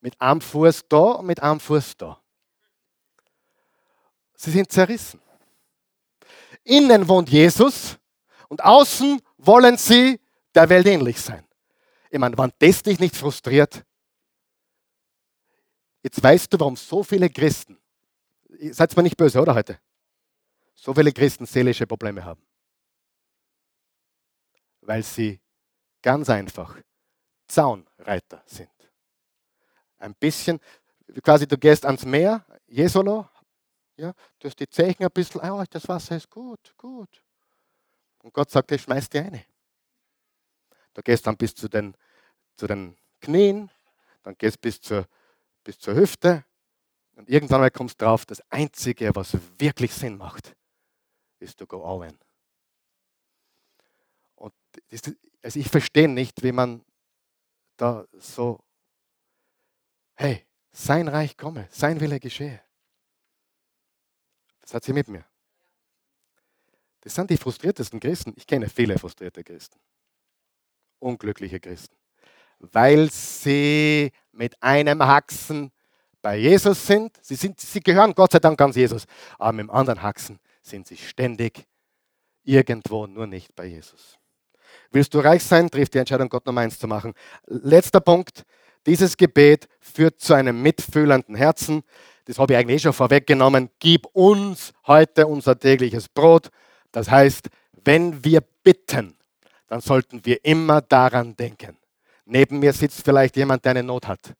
[0.00, 2.20] Mit einem Fuß da und mit einem Fuß da.
[4.34, 5.20] Sie sind zerrissen.
[6.64, 7.98] Innen wohnt Jesus
[8.48, 10.20] und außen wollen sie
[10.54, 11.46] der Welt ähnlich sein.
[12.10, 13.84] Ich meine, wann das dich nicht frustriert,
[16.02, 17.78] jetzt weißt du, warum so viele Christen,
[18.70, 19.78] seid mir nicht böse, oder heute?
[20.74, 22.42] So viele Christen seelische Probleme haben.
[24.82, 25.40] Weil sie
[26.02, 26.76] ganz einfach
[27.46, 28.70] Zaunreiter sind.
[29.98, 30.60] Ein bisschen,
[31.22, 33.28] quasi du gehst ans Meer, Jesolo,
[33.96, 37.22] ja, du hast die Zeichen ein bisschen, oh, das Wasser ist gut, gut.
[38.22, 39.44] Und Gott sagt, ich schmeiß dir eine.
[40.94, 41.96] Du gehst dann bis zu den,
[42.56, 43.70] zu den Knien,
[44.22, 45.06] dann gehst bis zur,
[45.62, 46.44] bis zur Hüfte
[47.16, 50.54] und irgendwann mal kommst du drauf, das Einzige, was wirklich Sinn macht,
[51.38, 52.18] ist to go all in.
[55.42, 56.84] Also ich verstehe nicht, wie man
[57.76, 58.62] da so,
[60.14, 62.60] hey, sein Reich komme, sein Wille geschehe.
[64.60, 65.24] Das hat sie mit mir.
[67.00, 68.32] Das sind die frustriertesten Christen.
[68.36, 69.78] Ich kenne viele frustrierte Christen.
[71.00, 71.96] Unglückliche Christen.
[72.60, 75.72] Weil sie mit einem Haxen
[76.22, 77.18] bei Jesus sind.
[77.20, 77.58] Sie, sind.
[77.58, 79.06] sie gehören Gott sei Dank ganz Jesus.
[79.36, 81.66] Aber mit dem anderen Haxen sind sie ständig
[82.44, 84.21] irgendwo, nur nicht bei Jesus.
[84.92, 87.14] Willst du reich sein, trifft die Entscheidung, Gott Nummer eins zu machen.
[87.46, 88.44] Letzter Punkt.
[88.84, 91.82] Dieses Gebet führt zu einem mitfühlenden Herzen.
[92.26, 93.70] Das habe ich eigentlich eh schon vorweggenommen.
[93.78, 96.50] Gib uns heute unser tägliches Brot.
[96.90, 97.48] Das heißt,
[97.84, 99.16] wenn wir bitten,
[99.66, 101.78] dann sollten wir immer daran denken.
[102.26, 104.34] Neben mir sitzt vielleicht jemand, der eine Not hat.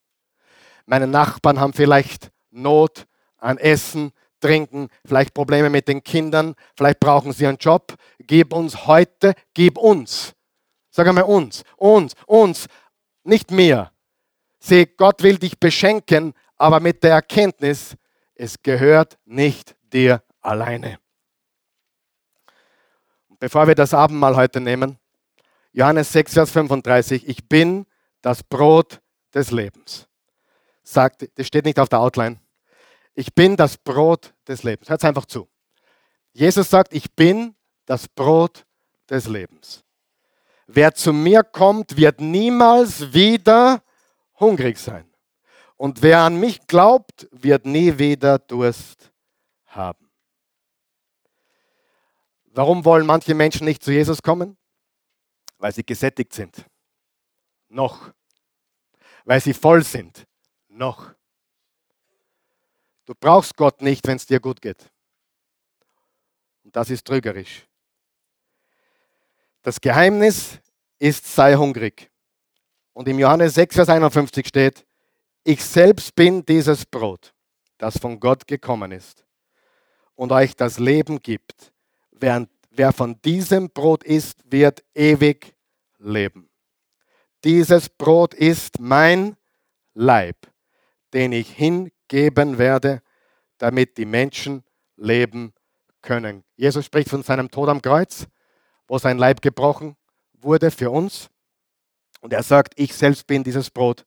[0.84, 3.06] Meine Nachbarn haben vielleicht Not
[3.38, 7.94] an Essen, Trinken, vielleicht Probleme mit den Kindern, vielleicht brauchen sie einen Job.
[8.18, 10.34] Gib uns heute, gib uns.
[10.94, 12.66] Sag einmal uns, uns, uns,
[13.24, 13.90] nicht mir.
[14.60, 17.96] Sieh, Gott will dich beschenken, aber mit der Erkenntnis,
[18.34, 20.98] es gehört nicht dir alleine.
[23.38, 24.98] Bevor wir das Abendmahl heute nehmen,
[25.72, 27.86] Johannes 6, Vers 35, ich bin
[28.20, 29.00] das Brot
[29.34, 30.06] des Lebens.
[30.82, 32.38] Sagt, das steht nicht auf der Outline.
[33.14, 34.90] Ich bin das Brot des Lebens.
[34.90, 35.48] Hört einfach zu.
[36.32, 37.54] Jesus sagt, ich bin
[37.86, 38.66] das Brot
[39.08, 39.82] des Lebens.
[40.66, 43.82] Wer zu mir kommt, wird niemals wieder
[44.38, 45.12] hungrig sein.
[45.76, 49.12] Und wer an mich glaubt, wird nie wieder Durst
[49.66, 50.10] haben.
[52.54, 54.56] Warum wollen manche Menschen nicht zu Jesus kommen?
[55.58, 56.66] Weil sie gesättigt sind.
[57.68, 58.12] Noch.
[59.24, 60.26] Weil sie voll sind.
[60.68, 61.14] Noch.
[63.04, 64.90] Du brauchst Gott nicht, wenn es dir gut geht.
[66.62, 67.66] Und das ist trügerisch.
[69.62, 70.58] Das Geheimnis
[70.98, 72.10] ist, sei hungrig.
[72.92, 74.84] Und im Johannes 6, Vers 51 steht,
[75.44, 77.32] ich selbst bin dieses Brot,
[77.78, 79.24] das von Gott gekommen ist
[80.14, 81.72] und euch das Leben gibt.
[82.10, 85.54] Wer, wer von diesem Brot isst, wird ewig
[85.98, 86.48] leben.
[87.44, 89.36] Dieses Brot ist mein
[89.94, 90.36] Leib,
[91.12, 93.02] den ich hingeben werde,
[93.58, 94.64] damit die Menschen
[94.96, 95.52] leben
[96.02, 96.44] können.
[96.56, 98.26] Jesus spricht von seinem Tod am Kreuz,
[98.86, 99.96] wo sein Leib gebrochen
[100.34, 101.30] wurde für uns.
[102.20, 104.04] Und er sagt, ich selbst bin dieses Brot,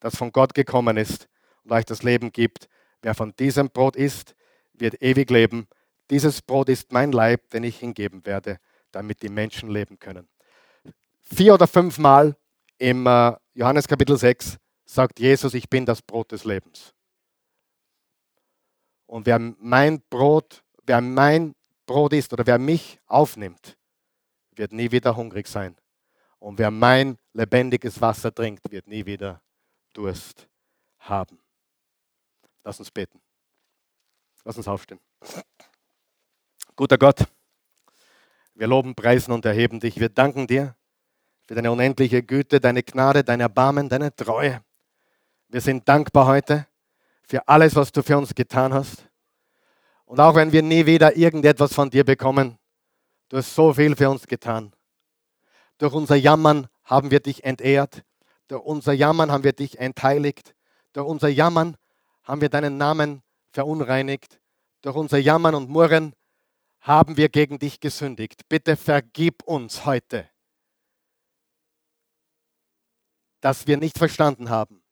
[0.00, 1.28] das von Gott gekommen ist
[1.64, 2.68] und euch das Leben gibt.
[3.02, 4.34] Wer von diesem Brot isst,
[4.72, 5.68] wird ewig leben.
[6.10, 8.58] Dieses Brot ist mein Leib, den ich hingeben werde,
[8.90, 10.28] damit die Menschen leben können.
[11.20, 12.36] Vier oder fünfmal
[12.78, 16.94] im äh, Johannes Kapitel 6 sagt Jesus, ich bin das Brot des Lebens.
[19.06, 21.54] Und wer mein Brot, wer mein
[21.86, 23.76] Brot isst oder wer mich aufnimmt,
[24.60, 25.74] wird nie wieder hungrig sein.
[26.38, 29.40] Und wer mein lebendiges Wasser trinkt, wird nie wieder
[29.94, 30.46] Durst
[30.98, 31.40] haben.
[32.62, 33.20] Lass uns beten.
[34.44, 35.00] Lass uns aufstehen.
[36.76, 37.24] Guter Gott,
[38.54, 39.98] wir loben, preisen und erheben dich.
[39.98, 40.76] Wir danken dir
[41.46, 44.62] für deine unendliche Güte, deine Gnade, dein Erbarmen, deine Treue.
[45.48, 46.66] Wir sind dankbar heute
[47.26, 49.08] für alles, was du für uns getan hast.
[50.04, 52.59] Und auch wenn wir nie wieder irgendetwas von dir bekommen,
[53.30, 54.74] du hast so viel für uns getan.
[55.78, 58.04] Durch unser Jammern haben wir dich entehrt.
[58.48, 60.54] Durch unser Jammern haben wir dich entheiligt.
[60.92, 61.76] Durch unser Jammern
[62.24, 63.22] haben wir deinen Namen
[63.52, 64.40] verunreinigt.
[64.82, 66.14] Durch unser Jammern und Murren
[66.80, 68.48] haben wir gegen dich gesündigt.
[68.48, 70.28] Bitte vergib uns heute,
[73.40, 74.82] dass wir nicht verstanden haben,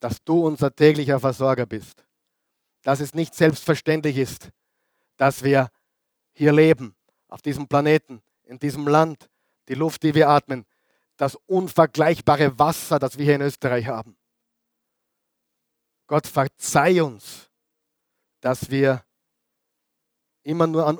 [0.00, 2.04] dass du unser täglicher Versorger bist.
[2.82, 4.50] Dass es nicht selbstverständlich ist,
[5.16, 5.70] dass wir
[6.32, 6.94] hier leben,
[7.36, 9.28] auf diesem Planeten, in diesem Land,
[9.68, 10.64] die Luft, die wir atmen,
[11.18, 14.16] das unvergleichbare Wasser, das wir hier in Österreich haben.
[16.06, 17.50] Gott verzeih uns,
[18.40, 19.04] dass wir
[20.44, 20.98] immer nur an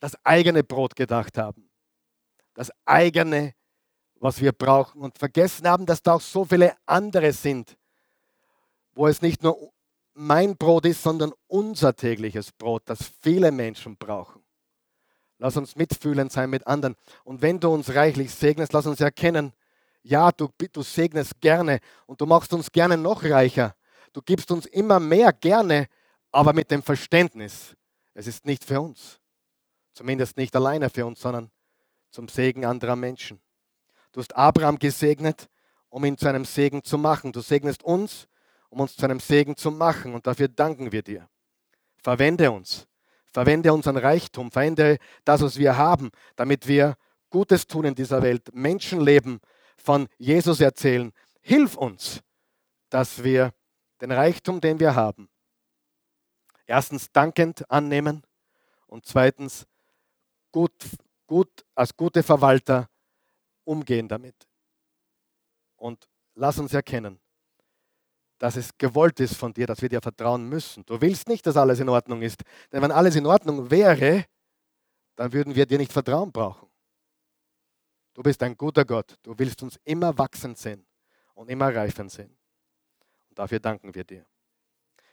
[0.00, 1.70] das eigene Brot gedacht haben,
[2.54, 3.54] das eigene,
[4.16, 7.76] was wir brauchen und vergessen haben, dass da auch so viele andere sind,
[8.94, 9.72] wo es nicht nur
[10.14, 14.43] mein Brot ist, sondern unser tägliches Brot, das viele Menschen brauchen.
[15.44, 16.96] Lass uns mitfühlend sein mit anderen.
[17.22, 19.52] Und wenn du uns reichlich segnest, lass uns erkennen,
[20.02, 23.76] ja, du, du segnest gerne und du machst uns gerne noch reicher.
[24.14, 25.88] Du gibst uns immer mehr gerne,
[26.32, 27.76] aber mit dem Verständnis,
[28.14, 29.20] es ist nicht für uns.
[29.92, 31.50] Zumindest nicht alleine für uns, sondern
[32.10, 33.38] zum Segen anderer Menschen.
[34.12, 35.50] Du hast Abraham gesegnet,
[35.90, 37.32] um ihn zu einem Segen zu machen.
[37.32, 38.28] Du segnest uns,
[38.70, 40.14] um uns zu einem Segen zu machen.
[40.14, 41.28] Und dafür danken wir dir.
[41.98, 42.88] Verwende uns.
[43.34, 44.52] Verwende unseren Reichtum.
[44.52, 46.96] Verwende das, was wir haben, damit wir
[47.30, 48.54] Gutes tun in dieser Welt.
[48.54, 49.40] Menschenleben
[49.76, 51.12] von Jesus erzählen.
[51.40, 52.20] Hilf uns,
[52.90, 53.52] dass wir
[54.00, 55.28] den Reichtum, den wir haben,
[56.64, 58.22] erstens dankend annehmen
[58.86, 59.66] und zweitens
[60.52, 60.72] gut,
[61.26, 62.88] gut, als gute Verwalter
[63.64, 64.46] umgehen damit.
[65.74, 67.18] Und lass uns erkennen,
[68.44, 70.84] dass es gewollt ist von dir, dass wir dir vertrauen müssen.
[70.84, 72.42] Du willst nicht, dass alles in Ordnung ist.
[72.70, 74.26] Denn wenn alles in Ordnung wäre,
[75.16, 76.68] dann würden wir dir nicht Vertrauen brauchen.
[78.12, 79.16] Du bist ein guter Gott.
[79.22, 80.84] Du willst uns immer wachsen sehen
[81.32, 82.36] und immer reifen sehen.
[83.30, 84.26] Und dafür danken wir dir.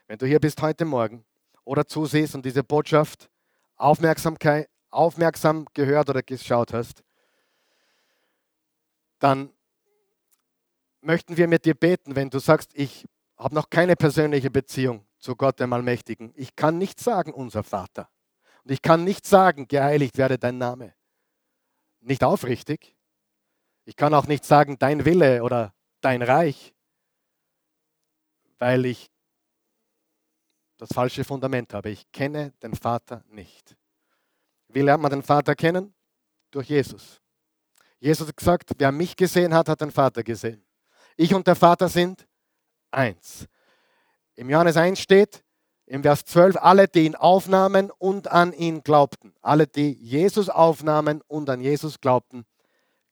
[0.07, 1.23] Wenn du hier bist heute Morgen
[1.63, 3.29] oder zusiehst und diese Botschaft
[3.77, 7.01] Aufmerksamkeit, aufmerksam gehört oder geschaut hast,
[9.19, 9.53] dann
[10.99, 13.07] möchten wir mit dir beten, wenn du sagst, ich
[13.41, 16.31] habe noch keine persönliche Beziehung zu Gott, dem Allmächtigen.
[16.35, 18.07] Ich kann nicht sagen, unser Vater.
[18.63, 20.93] Und ich kann nicht sagen, geheiligt werde dein Name.
[22.01, 22.95] Nicht aufrichtig.
[23.85, 26.75] Ich kann auch nicht sagen, dein Wille oder dein Reich,
[28.59, 29.09] weil ich
[30.77, 31.89] das falsche Fundament habe.
[31.89, 33.75] Ich kenne den Vater nicht.
[34.67, 35.95] Wie lernt man den Vater kennen?
[36.51, 37.21] Durch Jesus.
[37.99, 40.63] Jesus hat gesagt, wer mich gesehen hat, hat den Vater gesehen.
[41.17, 42.27] Ich und der Vater sind
[42.91, 43.47] eins.
[44.35, 45.43] Im Johannes 1 steht,
[45.85, 51.21] im Vers 12, alle, die ihn aufnahmen und an ihn glaubten, alle, die Jesus aufnahmen
[51.27, 52.45] und an Jesus glaubten,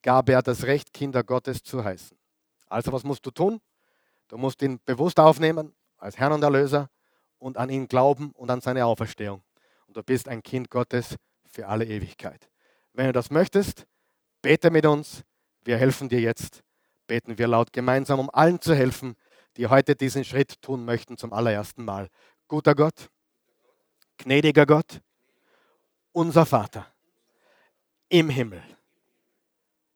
[0.01, 2.17] gab er das Recht, Kinder Gottes zu heißen.
[2.69, 3.59] Also was musst du tun?
[4.29, 6.89] Du musst ihn bewusst aufnehmen als Herrn und Erlöser
[7.37, 9.41] und an ihn glauben und an seine Auferstehung.
[9.87, 11.15] Und du bist ein Kind Gottes
[11.51, 12.49] für alle Ewigkeit.
[12.93, 13.87] Wenn du das möchtest,
[14.41, 15.23] bete mit uns.
[15.63, 16.63] Wir helfen dir jetzt.
[17.07, 19.15] Beten wir laut gemeinsam, um allen zu helfen,
[19.59, 22.09] die heute diesen Schritt tun möchten zum allerersten Mal.
[22.47, 23.09] Guter Gott,
[24.15, 25.01] gnädiger Gott,
[26.13, 26.87] unser Vater
[28.07, 28.63] im Himmel.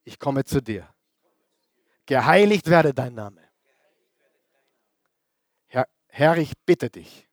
[0.04, 0.94] Ich komme zu dir.
[2.06, 3.42] Geheiligt werde dein Name.
[5.68, 7.30] Herr, Herr, ich bitte dich,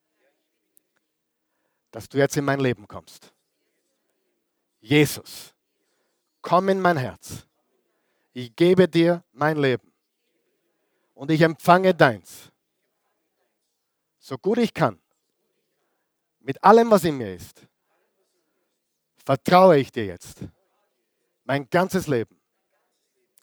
[1.91, 3.35] dass du jetzt in mein Leben kommst.
[4.78, 5.53] Jesus,
[6.43, 7.49] komm in mein Herz.
[8.33, 9.89] Ich gebe dir mein Leben
[11.21, 12.51] und ich empfange deins.
[14.18, 14.99] So gut ich kann,
[16.39, 17.66] mit allem, was in mir ist,
[19.27, 20.39] vertraue ich dir jetzt
[21.45, 22.41] mein ganzes Leben.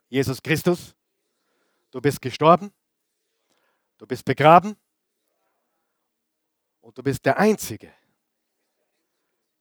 [0.09, 0.95] Jesus Christus,
[1.91, 2.73] du bist gestorben,
[3.99, 4.75] du bist begraben
[6.81, 7.93] und du bist der Einzige,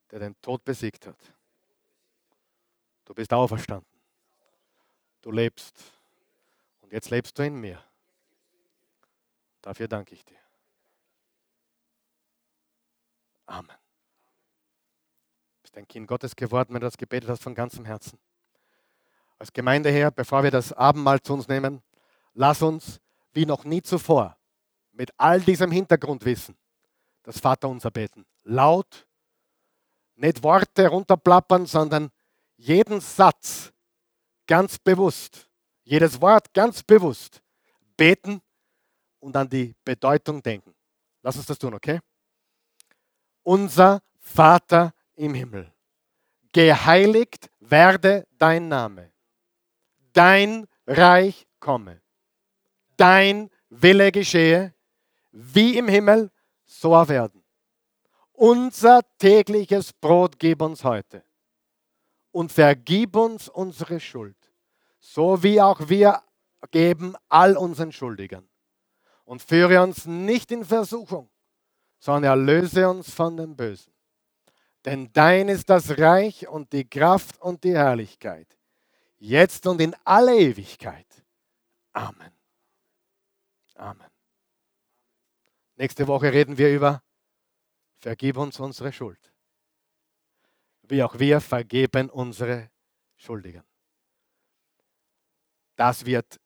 [0.09, 1.19] der den Tod besiegt hat.
[3.05, 4.01] Du bist auferstanden.
[5.21, 5.93] Du lebst.
[6.81, 7.86] Und jetzt lebst du in mir.
[9.67, 10.39] Dafür danke ich dir.
[13.47, 13.67] Amen.
[13.67, 18.17] Du bist ein Kind Gottes geworden, wenn du das gebetet hast von ganzem Herzen.
[19.37, 21.83] Als Gemeindeherr, bevor wir das Abendmahl zu uns nehmen,
[22.33, 23.01] lass uns
[23.33, 24.37] wie noch nie zuvor
[24.93, 26.55] mit all diesem Hintergrundwissen
[27.23, 28.25] das Vaterunser beten.
[28.43, 29.05] Laut,
[30.15, 32.09] nicht Worte runterplappern, sondern
[32.55, 33.73] jeden Satz
[34.47, 35.49] ganz bewusst,
[35.83, 37.41] jedes Wort ganz bewusst
[37.97, 38.41] beten
[39.19, 40.73] und an die Bedeutung denken.
[41.21, 41.99] Lass uns das tun, okay?
[43.43, 45.73] Unser Vater im Himmel,
[46.51, 49.11] geheiligt werde dein Name,
[50.13, 52.01] dein Reich komme,
[52.95, 54.73] dein Wille geschehe,
[55.31, 56.31] wie im Himmel,
[56.65, 57.43] so auf Erden.
[58.33, 61.23] Unser tägliches Brot gib uns heute
[62.31, 64.37] und vergib uns unsere Schuld,
[64.99, 66.21] so wie auch wir
[66.71, 68.46] geben all unseren Schuldigern.
[69.27, 71.29] Und führe uns nicht in Versuchung,
[71.99, 73.91] sondern erlöse uns von dem Bösen.
[74.85, 78.57] Denn dein ist das Reich und die Kraft und die Herrlichkeit,
[79.17, 81.05] jetzt und in alle Ewigkeit.
[81.91, 82.31] Amen.
[83.75, 84.07] Amen.
[85.75, 87.03] Nächste Woche reden wir über
[87.99, 89.33] Vergib uns unsere Schuld,
[90.83, 92.69] wie auch wir vergeben unsere
[93.17, 93.63] Schuldigen.
[95.75, 96.39] Das wird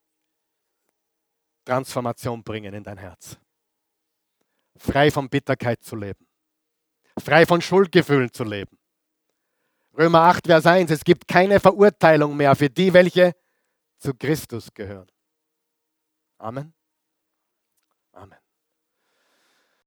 [1.71, 3.37] Transformation bringen in dein Herz.
[4.75, 6.27] Frei von Bitterkeit zu leben.
[7.17, 8.77] Frei von Schuldgefühlen zu leben.
[9.97, 10.91] Römer 8, Vers 1.
[10.91, 13.33] Es gibt keine Verurteilung mehr für die, welche
[13.99, 15.07] zu Christus gehören.
[16.39, 16.73] Amen.